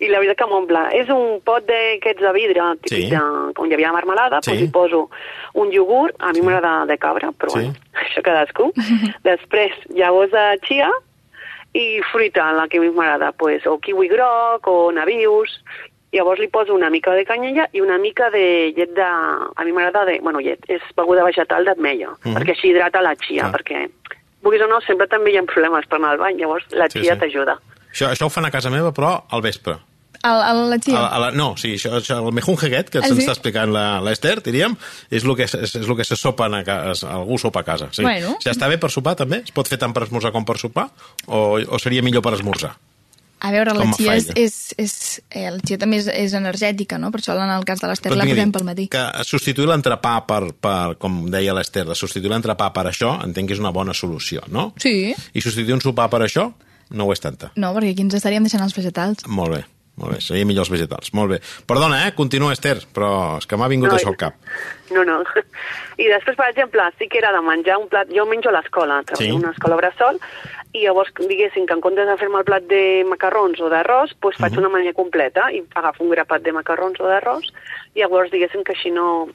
I 0.00 0.08
la 0.08 0.16
veritat 0.18 0.38
que 0.38 0.46
m'omple. 0.48 0.80
És 0.96 1.10
un 1.12 1.42
pot 1.44 1.66
d'aquests 1.68 2.22
de 2.24 2.32
vidre, 2.32 2.62
típic 2.82 3.04
Sí. 3.04 3.10
de, 3.10 3.20
on 3.60 3.68
hi 3.70 3.74
havia 3.74 3.92
marmelada, 3.92 4.38
Sí. 4.42 4.50
doncs 4.50 4.62
hi 4.62 4.70
poso 4.72 5.10
un 5.54 5.70
iogurt, 5.72 6.16
a 6.18 6.32
mi 6.32 6.40
m'agrada 6.40 6.86
de 6.86 6.96
cabra, 6.96 7.28
però 7.32 7.50
Sí. 7.52 7.58
bueno, 7.58 7.74
això 8.00 8.22
cadascú. 8.22 8.72
Després, 9.22 9.72
llavors 9.90 10.30
de 10.32 10.58
chia, 10.66 10.88
i 11.74 12.00
fruita, 12.10 12.50
la 12.52 12.66
que 12.66 12.80
més 12.80 12.92
m'agrada, 12.94 13.30
pues, 13.32 13.64
o 13.66 13.76
kiwi 13.78 14.08
groc, 14.08 14.66
o 14.66 14.90
navius, 14.90 15.60
llavors 16.12 16.40
li 16.40 16.48
poso 16.48 16.74
una 16.74 16.90
mica 16.90 17.12
de 17.14 17.24
canyella 17.24 17.68
i 17.72 17.80
una 17.80 17.98
mica 17.98 18.30
de 18.30 18.72
llet 18.76 18.94
de... 18.96 19.02
A 19.02 19.64
mi 19.64 19.72
m'agrada 19.72 20.04
de... 20.06 20.18
Bueno, 20.22 20.40
llet, 20.40 20.64
és 20.68 20.82
beguda 20.96 21.24
vegetal 21.24 21.64
d'ametlla, 21.64 22.16
Mhm. 22.24 22.36
perquè 22.36 22.50
així 22.56 22.68
hidrata 22.70 23.00
la 23.02 23.14
chia, 23.16 23.48
Clar. 23.48 23.52
perquè, 23.52 23.90
vulguis 24.42 24.62
o 24.62 24.66
no, 24.66 24.80
sempre 24.86 25.06
també 25.06 25.30
hi 25.32 25.36
ha 25.38 25.42
problemes 25.44 25.86
per 25.86 25.98
anar 25.98 26.12
al 26.16 26.18
bany, 26.18 26.36
llavors 26.40 26.64
la 26.72 26.88
Sí, 26.90 27.00
chia 27.00 27.14
sí. 27.14 27.20
t'ajuda. 27.20 27.58
Això, 27.92 28.08
això 28.10 28.26
ho 28.26 28.30
fan 28.30 28.44
a 28.46 28.50
casa 28.50 28.70
meva, 28.70 28.92
però 28.92 29.24
al 29.30 29.42
vespre. 29.42 29.76
El, 30.22 30.36
el, 30.36 30.58
la 30.68 30.74
A, 30.76 30.78
chia. 30.78 30.94
la- 31.00 31.06
a 31.08 31.18
la, 31.18 31.30
no, 31.30 31.56
sí, 31.56 31.74
això, 31.78 31.94
això, 31.96 32.18
el 32.26 32.32
mejunje 32.34 32.66
aquest 32.66 32.90
que 32.90 32.98
Ah, 32.98 33.02
se'ns 33.06 33.16
sí? 33.16 33.24
està 33.24 33.32
explicant 33.32 33.72
la- 33.72 34.00
l'Ester, 34.04 34.42
diríem, 34.42 34.76
és 35.10 35.24
el 35.24 35.34
que, 35.34 35.44
és, 35.44 35.54
és 35.54 35.74
el 35.76 35.96
que 35.96 36.04
se 36.04 36.14
sopen 36.16 36.52
a 36.54 36.62
casa, 36.62 37.08
algú 37.14 37.38
sopa 37.38 37.60
a 37.60 37.64
casa. 37.64 37.88
Sí. 37.90 38.02
Bueno. 38.02 38.36
Si 38.38 38.50
està 38.50 38.68
bé 38.68 38.76
per 38.76 38.90
sopar, 38.90 39.16
també? 39.16 39.36
Es 39.44 39.50
pot 39.52 39.66
fer 39.66 39.78
tant 39.78 39.94
per 39.94 40.02
esmorzar 40.02 40.30
com 40.32 40.44
per 40.44 40.58
sopar? 40.58 40.90
O, 41.26 41.56
o 41.66 41.78
seria 41.78 42.02
millor 42.02 42.20
per 42.22 42.34
esmorzar? 42.34 42.74
A 43.40 43.50
veure, 43.54 43.72
la 43.76 43.86
chia 43.96 44.14
és, 44.18 44.28
és, 44.36 44.56
és, 44.80 44.94
eh, 45.32 45.48
la 45.48 45.60
chia 45.64 45.80
també 45.80 46.00
és, 46.02 46.08
és 46.12 46.34
energètica, 46.36 46.98
no? 47.00 47.08
Per 47.14 47.22
això 47.22 47.36
en 47.40 47.52
el 47.54 47.64
cas 47.68 47.80
de 47.80 47.88
l'Ester 47.88 48.12
la 48.12 48.26
a 48.26 48.30
posem 48.30 48.52
pel 48.52 48.66
matí. 48.68 48.86
Que 48.92 49.04
substituir 49.24 49.70
l'entrepà 49.70 50.14
per, 50.28 50.42
per, 50.60 50.78
com 51.00 51.22
deia 51.32 51.56
l'Ester, 51.56 51.86
de 51.88 51.96
substituir 51.96 52.34
l'entrepà 52.34 52.68
per 52.76 52.86
això, 52.92 53.16
entenc 53.24 53.48
que 53.48 53.56
és 53.56 53.62
una 53.62 53.72
bona 53.72 53.96
solució, 53.96 54.44
no? 54.52 54.70
Sí. 54.82 55.14
I 55.16 55.44
substituir 55.44 55.78
un 55.78 55.84
sopar 55.84 56.10
per 56.12 56.20
això, 56.26 56.50
no 56.90 57.06
ho 57.06 57.14
és 57.14 57.22
tanta. 57.22 57.52
No, 57.56 57.72
perquè 57.76 57.94
aquí 57.94 58.04
ens 58.04 58.18
estaríem 58.18 58.44
deixant 58.44 58.64
els 58.66 58.76
vegetals. 58.76 59.24
Molt 59.30 59.56
bé, 59.56 59.64
molt 60.00 60.14
bé, 60.16 60.20
seria 60.24 60.46
millor 60.48 60.64
els 60.66 60.72
vegetals. 60.72 61.12
Molt 61.16 61.34
bé. 61.34 61.38
Perdona, 61.68 62.06
eh? 62.06 62.14
Continua, 62.16 62.52
Esther, 62.56 62.78
però 62.96 63.36
és 63.38 63.46
que 63.46 63.58
m'ha 63.60 63.68
vingut 63.70 63.92
No, 63.92 63.98
això 63.98 64.10
al 64.10 64.18
cap. 64.20 64.34
No, 64.90 65.04
no. 65.06 65.20
I 66.02 66.08
després, 66.10 66.36
per 66.38 66.48
exemple, 66.50 66.86
sí 66.98 67.06
que 67.12 67.20
era 67.20 67.30
de 67.36 67.42
menjar 67.44 67.76
un 67.78 67.88
plat... 67.92 68.08
Jo 68.10 68.24
menjo 68.26 68.48
a 68.50 68.56
l'escola, 68.56 69.02
Sí. 69.18 69.30
una 69.36 69.52
escola 69.52 69.76
bressol, 69.76 70.18
i 70.72 70.84
llavors, 70.86 71.10
diguéssim, 71.18 71.66
que 71.66 71.74
en 71.76 71.82
comptes 71.84 72.06
de 72.08 72.16
fer-me 72.16 72.40
el 72.40 72.46
plat 72.48 72.64
de 72.70 73.04
macarrons 73.08 73.60
o 73.60 73.68
d'arròs, 73.68 74.14
doncs 74.22 74.38
faig 74.40 74.56
una 74.58 74.70
manera 74.72 74.94
completa 74.94 75.50
i 75.52 75.62
agafo 75.74 76.04
un 76.04 76.10
grapat 76.14 76.42
de 76.46 76.52
macarrons 76.56 77.00
o 77.02 77.08
d'arròs, 77.10 77.50
i 77.94 78.00
llavors, 78.04 78.30
diguéssim, 78.32 78.64
que 78.64 78.72
així 78.76 78.90
no... 78.94 79.28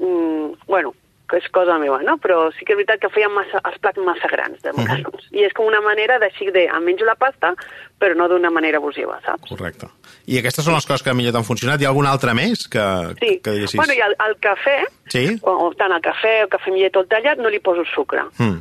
Mm, 0.00 0.56
bueno, 0.66 0.94
és 1.38 1.46
cosa 1.54 1.78
meva, 1.80 2.00
no? 2.02 2.16
Però 2.22 2.50
sí 2.56 2.64
que 2.66 2.74
és 2.74 2.78
veritat 2.80 3.00
que 3.02 3.10
feien 3.14 3.32
massa, 3.34 3.60
els 3.68 3.78
plats 3.82 4.00
massa 4.04 4.28
grans 4.32 4.60
de 4.62 4.72
macarrons. 4.76 5.28
I 5.32 5.44
és 5.46 5.52
com 5.56 5.66
una 5.66 5.80
manera 5.84 6.18
d'així 6.22 6.50
de... 6.52 6.66
Em 6.68 6.84
menjo 6.84 7.04
la 7.08 7.14
pasta, 7.16 7.54
però 8.00 8.16
no 8.18 8.28
d'una 8.28 8.50
manera 8.50 8.78
abusiva, 8.82 9.18
saps? 9.24 9.48
Correcte. 9.50 9.88
I 10.26 10.38
aquestes 10.38 10.64
són 10.64 10.74
les 10.76 10.86
coses 10.86 11.02
que 11.06 11.14
millor 11.14 11.32
t'han 11.36 11.46
funcionat. 11.48 11.80
Hi 11.80 11.86
ha 11.86 11.92
alguna 11.94 12.10
altra 12.14 12.34
més 12.34 12.66
que, 12.68 12.84
Sí. 13.20 13.38
que 13.44 13.56
diguessis? 13.56 13.78
Bueno, 13.80 13.94
i 13.96 14.02
el, 14.04 14.16
el 14.26 14.36
cafè, 14.42 14.78
Sí? 15.12 15.24
o, 15.42 15.56
o 15.68 15.72
tant 15.78 15.92
el 15.92 16.02
cafè 16.04 16.44
o 16.44 16.50
cafè 16.52 16.70
amb 16.70 16.78
llet 16.80 16.92
tot 16.94 17.08
tallat, 17.10 17.38
no 17.38 17.48
li 17.52 17.60
poso 17.60 17.84
sucre. 17.94 18.22
Mm. 18.38 18.60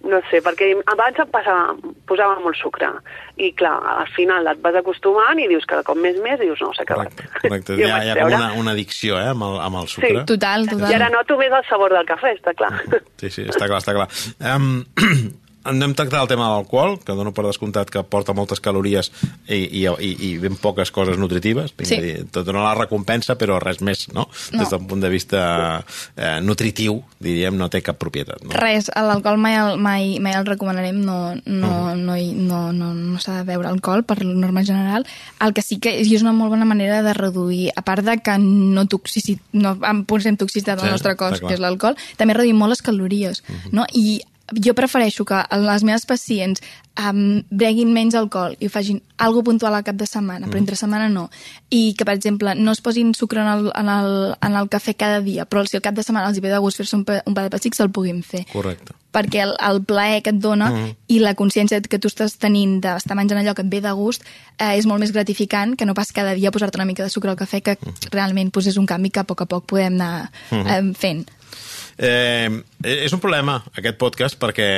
No 0.00 0.16
sé, 0.30 0.38
perquè 0.40 0.70
abans 0.88 1.18
em 1.20 1.28
passava, 1.28 1.74
posava 2.08 2.38
molt 2.40 2.56
sucre. 2.56 2.88
I 3.36 3.50
clar, 3.58 3.74
al 4.00 4.08
final 4.14 4.48
et 4.48 4.62
vas 4.64 4.78
acostumant 4.80 5.38
i 5.40 5.48
dius 5.50 5.66
cada 5.68 5.84
cop 5.84 5.98
més 6.00 6.16
més 6.24 6.40
i 6.40 6.48
dius 6.48 6.62
no, 6.64 6.70
s'ha 6.76 6.86
acabat. 6.86 7.12
Correcte, 7.12 7.42
correcte. 7.42 7.76
Hi 7.76 7.84
ha, 7.84 7.98
hi 8.06 8.12
ha 8.14 8.16
com 8.16 8.32
una, 8.32 8.48
una 8.62 8.74
addicció, 8.76 9.18
eh, 9.20 9.28
amb 9.34 9.44
el, 9.44 9.58
amb 9.66 9.82
el 9.82 9.90
sucre. 9.92 10.24
Total, 10.30 10.64
total. 10.70 10.88
I 10.88 10.96
ara 10.96 11.10
noto 11.12 11.36
més 11.40 11.52
el 11.52 11.68
sabor 11.68 11.92
del 11.92 12.08
cafè, 12.08 12.32
està 12.38 12.56
clar. 12.56 12.72
Sí, 13.20 13.28
sí, 13.28 13.44
està 13.44 13.68
clar, 13.68 13.82
està 13.84 13.96
clar. 13.96 14.08
Um, 14.40 14.72
hem 15.64 15.94
tractat 15.94 16.22
el 16.22 16.28
tema 16.30 16.46
de 16.48 16.54
l'alcohol, 16.54 16.98
que 17.04 17.12
dono 17.12 17.32
per 17.36 17.44
descomptat 17.44 17.90
que 17.92 18.02
porta 18.02 18.32
moltes 18.32 18.60
calories 18.60 19.10
i, 19.48 19.58
i, 19.82 19.84
i, 19.86 20.10
i 20.30 20.38
ben 20.40 20.56
poques 20.56 20.90
coses 20.90 21.18
nutritives. 21.20 21.74
Vinc 21.76 21.88
Sí. 21.90 21.96
a 21.98 22.00
dir, 22.00 22.26
Tot 22.30 22.46
dona 22.46 22.62
la 22.64 22.74
recompensa, 22.74 23.36
però 23.36 23.58
res 23.60 23.80
més, 23.82 24.06
no? 24.14 24.28
No. 24.52 24.58
Des 24.58 24.70
d'un 24.70 24.86
punt 24.86 25.00
de 25.02 25.08
vista 25.12 25.84
eh, 26.16 26.40
nutritiu, 26.40 27.02
diríem, 27.20 27.56
no 27.58 27.68
té 27.68 27.82
cap 27.82 27.98
propietat. 27.98 28.42
No? 28.44 28.50
Res, 28.56 28.90
l'alcohol 28.94 29.36
mai, 29.38 29.56
el- 29.58 29.78
mai, 29.78 30.18
mai 30.20 30.32
el 30.38 30.46
recomanarem, 30.46 31.00
no, 31.04 31.34
no, 31.44 31.94
Mm. 31.94 32.04
no, 32.06 32.16
no, 32.16 32.72
no, 32.72 32.94
no 32.94 33.18
s'ha 33.20 33.38
de 33.38 33.44
beure 33.44 33.68
alcohol 33.68 34.04
per 34.04 34.24
norma 34.24 34.64
general. 34.64 35.06
El 35.40 35.52
que 35.54 35.62
sí 35.62 35.78
que 35.78 35.98
és, 36.00 36.10
una 36.22 36.32
molt 36.32 36.50
bona 36.50 36.64
manera 36.64 37.02
de 37.02 37.12
reduir, 37.14 37.70
a 37.76 37.82
part 37.82 38.04
de 38.04 38.18
que 38.18 38.38
no, 38.38 38.86
toxici, 38.86 39.38
no 39.52 39.76
posem 40.06 40.36
toxicitat 40.36 40.80
Sí, 40.80 40.86
al 40.86 40.92
nostre 40.92 41.12
està 41.12 41.16
cos, 41.16 41.40
que 41.40 41.54
és 41.54 41.60
l'alcohol, 41.60 41.96
també 42.16 42.34
reduïm 42.34 42.56
molt 42.56 42.70
les 42.70 42.82
calories, 42.82 43.42
no? 43.72 43.84
I 43.92 44.20
jo 44.54 44.74
prefereixo 44.74 45.24
que 45.24 45.42
les 45.60 45.82
meves 45.84 46.06
pacients 46.06 46.60
um, 46.98 47.42
beguin 47.50 47.92
menys 47.92 48.14
alcohol 48.14 48.56
i 48.60 48.66
ho 48.66 48.70
facin 48.70 49.00
algo 49.16 49.42
puntual 49.44 49.74
al 49.74 49.84
cap 49.84 49.96
de 49.96 50.06
setmana, 50.06 50.46
Mhm. 50.46 50.50
però 50.52 50.58
entre 50.58 50.76
setmana 50.76 51.08
no. 51.08 51.30
I 51.70 51.94
que, 51.96 52.04
per 52.04 52.14
exemple, 52.14 52.54
no 52.56 52.72
es 52.72 52.80
posin 52.80 53.14
sucre 53.14 53.40
en 53.40 53.46
el, 53.46 53.70
en 53.74 53.88
el, 53.88 54.34
en 54.40 54.54
el 54.56 54.68
cafè 54.68 54.96
cada 54.96 55.20
dia, 55.20 55.46
però 55.46 55.64
si 55.66 55.76
al 55.76 55.82
cap 55.82 55.94
de 55.94 56.02
setmana 56.02 56.28
els 56.28 56.38
hi 56.38 56.40
ve 56.40 56.48
de 56.50 56.58
gust 56.58 56.76
fer-se 56.78 56.96
un, 56.96 57.04
pa, 57.04 57.22
un 57.26 57.34
pa 57.34 57.42
de 57.42 57.50
pessic, 57.50 57.74
se'l 57.74 57.90
puguin 57.90 58.22
fer 58.22 58.44
Correcte. 58.52 58.92
perquè 59.12 59.42
el, 59.42 59.54
el 59.60 59.82
plaer 59.84 60.22
que 60.22 60.30
et 60.30 60.36
dona 60.40 60.70
Mhm. 60.70 60.94
i 61.08 61.18
la 61.20 61.34
consciència 61.34 61.80
que 61.82 61.98
tu 61.98 62.08
estàs 62.08 62.36
tenint 62.38 62.80
d'estar 62.82 63.14
menjant 63.16 63.40
allò 63.40 63.54
que 63.54 63.62
et 63.62 63.68
ve 63.70 63.80
de 63.80 63.92
gust 63.92 64.22
eh, 64.58 64.76
és 64.78 64.86
molt 64.86 65.00
més 65.00 65.12
gratificant 65.12 65.76
que 65.76 65.84
no 65.86 65.94
pas 65.94 66.10
cada 66.12 66.34
dia 66.34 66.50
posar-te 66.50 66.76
una 66.78 66.84
mica 66.86 67.02
de 67.02 67.10
sucre 67.10 67.30
al 67.30 67.36
cafè 67.36 67.62
que 67.62 67.78
Mhm. 67.80 67.94
realment 68.10 68.50
pues, 68.52 68.66
és 68.66 68.76
un 68.76 68.86
canvi 68.86 69.10
que 69.10 69.20
a 69.20 69.24
poc 69.24 69.40
a 69.42 69.46
poc 69.46 69.64
podem 69.66 69.94
anar 70.00 70.30
eh, 70.50 70.92
fent. 70.94 71.28
Eh, 72.00 72.48
és 72.80 73.12
un 73.12 73.20
problema, 73.20 73.58
aquest 73.76 73.98
podcast, 74.00 74.38
perquè 74.40 74.68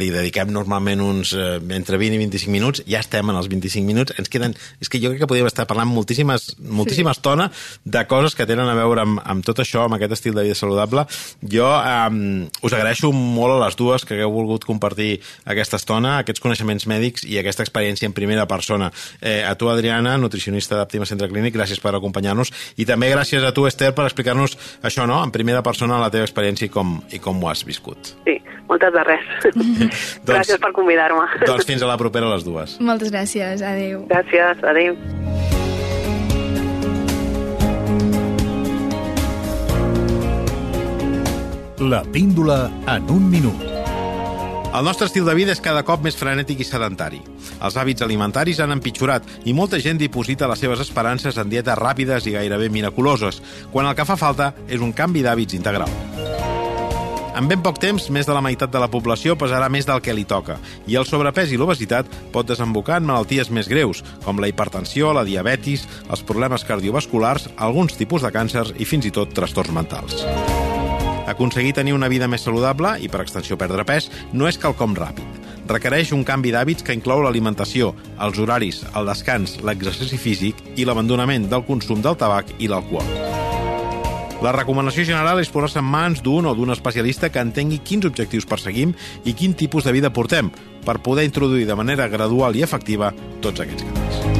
li 0.00 0.06
dediquem 0.08 0.48
normalment 0.48 1.02
uns 1.04 1.34
eh, 1.36 1.58
entre 1.76 1.98
20 2.00 2.16
i 2.16 2.20
25 2.22 2.52
minuts, 2.54 2.80
ja 2.88 3.02
estem 3.04 3.28
en 3.28 3.36
els 3.36 3.50
25 3.52 3.84
minuts, 3.84 4.14
ens 4.16 4.32
queden... 4.32 4.54
És 4.80 4.88
que 4.88 5.00
jo 5.02 5.10
crec 5.12 5.20
que 5.20 5.28
podríem 5.28 5.50
estar 5.50 5.66
parlant 5.68 5.90
moltíssimes, 5.92 6.54
moltíssima 6.64 7.12
sí. 7.12 7.20
estona 7.20 7.50
de 7.84 8.04
coses 8.08 8.36
que 8.38 8.46
tenen 8.48 8.70
a 8.70 8.76
veure 8.78 9.04
amb, 9.04 9.20
amb 9.20 9.44
tot 9.44 9.60
això, 9.60 9.84
amb 9.84 9.98
aquest 9.98 10.16
estil 10.16 10.38
de 10.38 10.46
vida 10.46 10.56
saludable. 10.56 11.04
Jo 11.44 11.68
eh, 11.68 12.48
us 12.64 12.78
agraeixo 12.78 13.12
molt 13.12 13.58
a 13.58 13.66
les 13.66 13.76
dues 13.76 14.08
que 14.08 14.16
hagueu 14.16 14.32
volgut 14.32 14.64
compartir 14.64 15.10
aquesta 15.44 15.76
estona, 15.76 16.16
aquests 16.22 16.40
coneixements 16.40 16.88
mèdics 16.88 17.28
i 17.28 17.36
aquesta 17.42 17.66
experiència 17.66 18.08
en 18.08 18.16
primera 18.16 18.48
persona. 18.48 18.88
Eh, 19.20 19.42
a 19.44 19.52
tu, 19.60 19.68
Adriana, 19.68 20.16
nutricionista 20.16 20.80
d'Àptima 20.80 21.04
Centre 21.04 21.28
Clínic, 21.28 21.58
gràcies 21.60 21.84
per 21.84 21.92
acompanyar-nos 21.98 22.54
i 22.80 22.88
també 22.88 23.12
gràcies 23.12 23.44
a 23.44 23.52
tu, 23.52 23.68
Esther, 23.68 23.92
per 23.92 24.08
explicar-nos 24.08 24.56
això, 24.80 25.04
no?, 25.04 25.20
en 25.20 25.36
primera 25.36 25.60
persona 25.60 25.89
la 25.98 26.10
teva 26.12 26.26
experiència 26.28 26.68
i 26.68 26.70
com, 26.72 26.98
i 27.10 27.18
com 27.22 27.42
ho 27.42 27.48
has 27.50 27.64
viscut. 27.66 28.12
Sí, 28.26 28.36
moltes 28.68 28.92
de 28.94 29.04
res. 29.08 29.26
Gràcies 30.30 30.60
per 30.62 30.70
convidar-me. 30.76 31.26
Doncs 31.48 31.66
fins 31.66 31.82
a 31.82 31.90
la 31.90 31.98
propera 32.00 32.30
a 32.30 32.34
les 32.36 32.46
dues. 32.46 32.76
Moltes 32.84 33.10
gràcies, 33.10 33.64
adeu. 33.66 34.04
Gràcies, 34.12 34.62
adéu. 34.62 34.94
La 41.80 42.04
píndola 42.12 42.70
en 42.92 43.08
un 43.08 43.30
minut. 43.32 43.69
El 44.70 44.84
nostre 44.84 45.08
estil 45.08 45.24
de 45.26 45.32
vida 45.34 45.50
és 45.50 45.58
cada 45.58 45.82
cop 45.82 46.04
més 46.04 46.14
frenètic 46.14 46.60
i 46.62 46.66
sedentari. 46.66 47.18
Els 47.58 47.74
hàbits 47.74 48.04
alimentaris 48.06 48.60
han 48.62 48.70
empitjorat 48.70 49.26
i 49.50 49.54
molta 49.56 49.80
gent 49.82 49.98
diposita 49.98 50.46
les 50.46 50.62
seves 50.62 50.78
esperances 50.84 51.40
en 51.42 51.50
dietes 51.50 51.74
ràpides 51.74 52.28
i 52.30 52.36
gairebé 52.36 52.68
miraculoses, 52.70 53.40
quan 53.72 53.90
el 53.90 53.96
que 53.98 54.06
fa 54.06 54.14
falta 54.20 54.52
és 54.68 54.78
un 54.78 54.94
canvi 54.94 55.26
d'hàbits 55.26 55.58
integral. 55.58 55.90
En 57.34 57.50
ben 57.50 57.62
poc 57.66 57.82
temps, 57.82 58.06
més 58.14 58.30
de 58.30 58.34
la 58.36 58.44
meitat 58.46 58.70
de 58.70 58.78
la 58.78 58.90
població 58.90 59.34
pesarà 59.38 59.66
més 59.72 59.90
del 59.90 60.02
que 60.04 60.14
li 60.14 60.26
toca, 60.28 60.60
i 60.86 60.94
el 61.00 61.06
sobrepès 61.08 61.50
i 61.50 61.58
l'obesitat 61.58 62.06
pot 62.30 62.46
desembocar 62.46 63.00
en 63.02 63.10
malalties 63.10 63.50
més 63.50 63.66
greus, 63.70 64.04
com 64.22 64.38
la 64.38 64.50
hipertensió, 64.50 65.10
la 65.16 65.26
diabetis, 65.26 65.88
els 66.06 66.22
problemes 66.22 66.66
cardiovasculars, 66.68 67.50
alguns 67.56 67.98
tipus 67.98 68.22
de 68.22 68.30
càncers 68.34 68.76
i 68.78 68.86
fins 68.86 69.10
i 69.10 69.14
tot 69.18 69.34
trastorns 69.34 69.74
mentals. 69.74 70.22
Aconseguir 71.30 71.76
tenir 71.76 71.94
una 71.94 72.08
vida 72.10 72.26
més 72.28 72.42
saludable 72.42 72.96
i, 72.98 73.08
per 73.08 73.22
extensió, 73.22 73.56
perdre 73.58 73.84
pes, 73.86 74.10
no 74.34 74.48
és 74.50 74.58
quelcom 74.58 74.96
ràpid. 74.98 75.38
Requereix 75.70 76.10
un 76.16 76.24
canvi 76.26 76.50
d'hàbits 76.50 76.82
que 76.82 76.96
inclou 76.96 77.22
l'alimentació, 77.22 77.92
els 78.18 78.40
horaris, 78.42 78.82
el 78.98 79.06
descans, 79.06 79.60
l'exercici 79.62 80.18
físic 80.18 80.64
i 80.74 80.86
l'abandonament 80.88 81.46
del 81.52 81.62
consum 81.68 82.02
del 82.02 82.18
tabac 82.18 82.50
i 82.58 82.66
l'alcohol. 82.70 83.06
La 84.40 84.54
recomanació 84.56 85.04
general 85.04 85.38
és 85.42 85.52
posar-se 85.52 85.78
en 85.82 85.86
mans 85.86 86.22
d'un 86.24 86.48
o 86.48 86.56
d'un 86.56 86.72
especialista 86.72 87.28
que 87.28 87.44
entengui 87.44 87.82
quins 87.84 88.08
objectius 88.08 88.48
perseguim 88.48 88.96
i 89.28 89.36
quin 89.36 89.54
tipus 89.54 89.84
de 89.84 89.92
vida 89.92 90.10
portem, 90.16 90.50
per 90.80 90.98
poder 91.04 91.28
introduir 91.28 91.68
de 91.68 91.76
manera 91.76 92.08
gradual 92.08 92.56
i 92.56 92.64
efectiva 92.64 93.12
tots 93.44 93.60
aquests 93.60 93.84
canvis. 93.84 94.39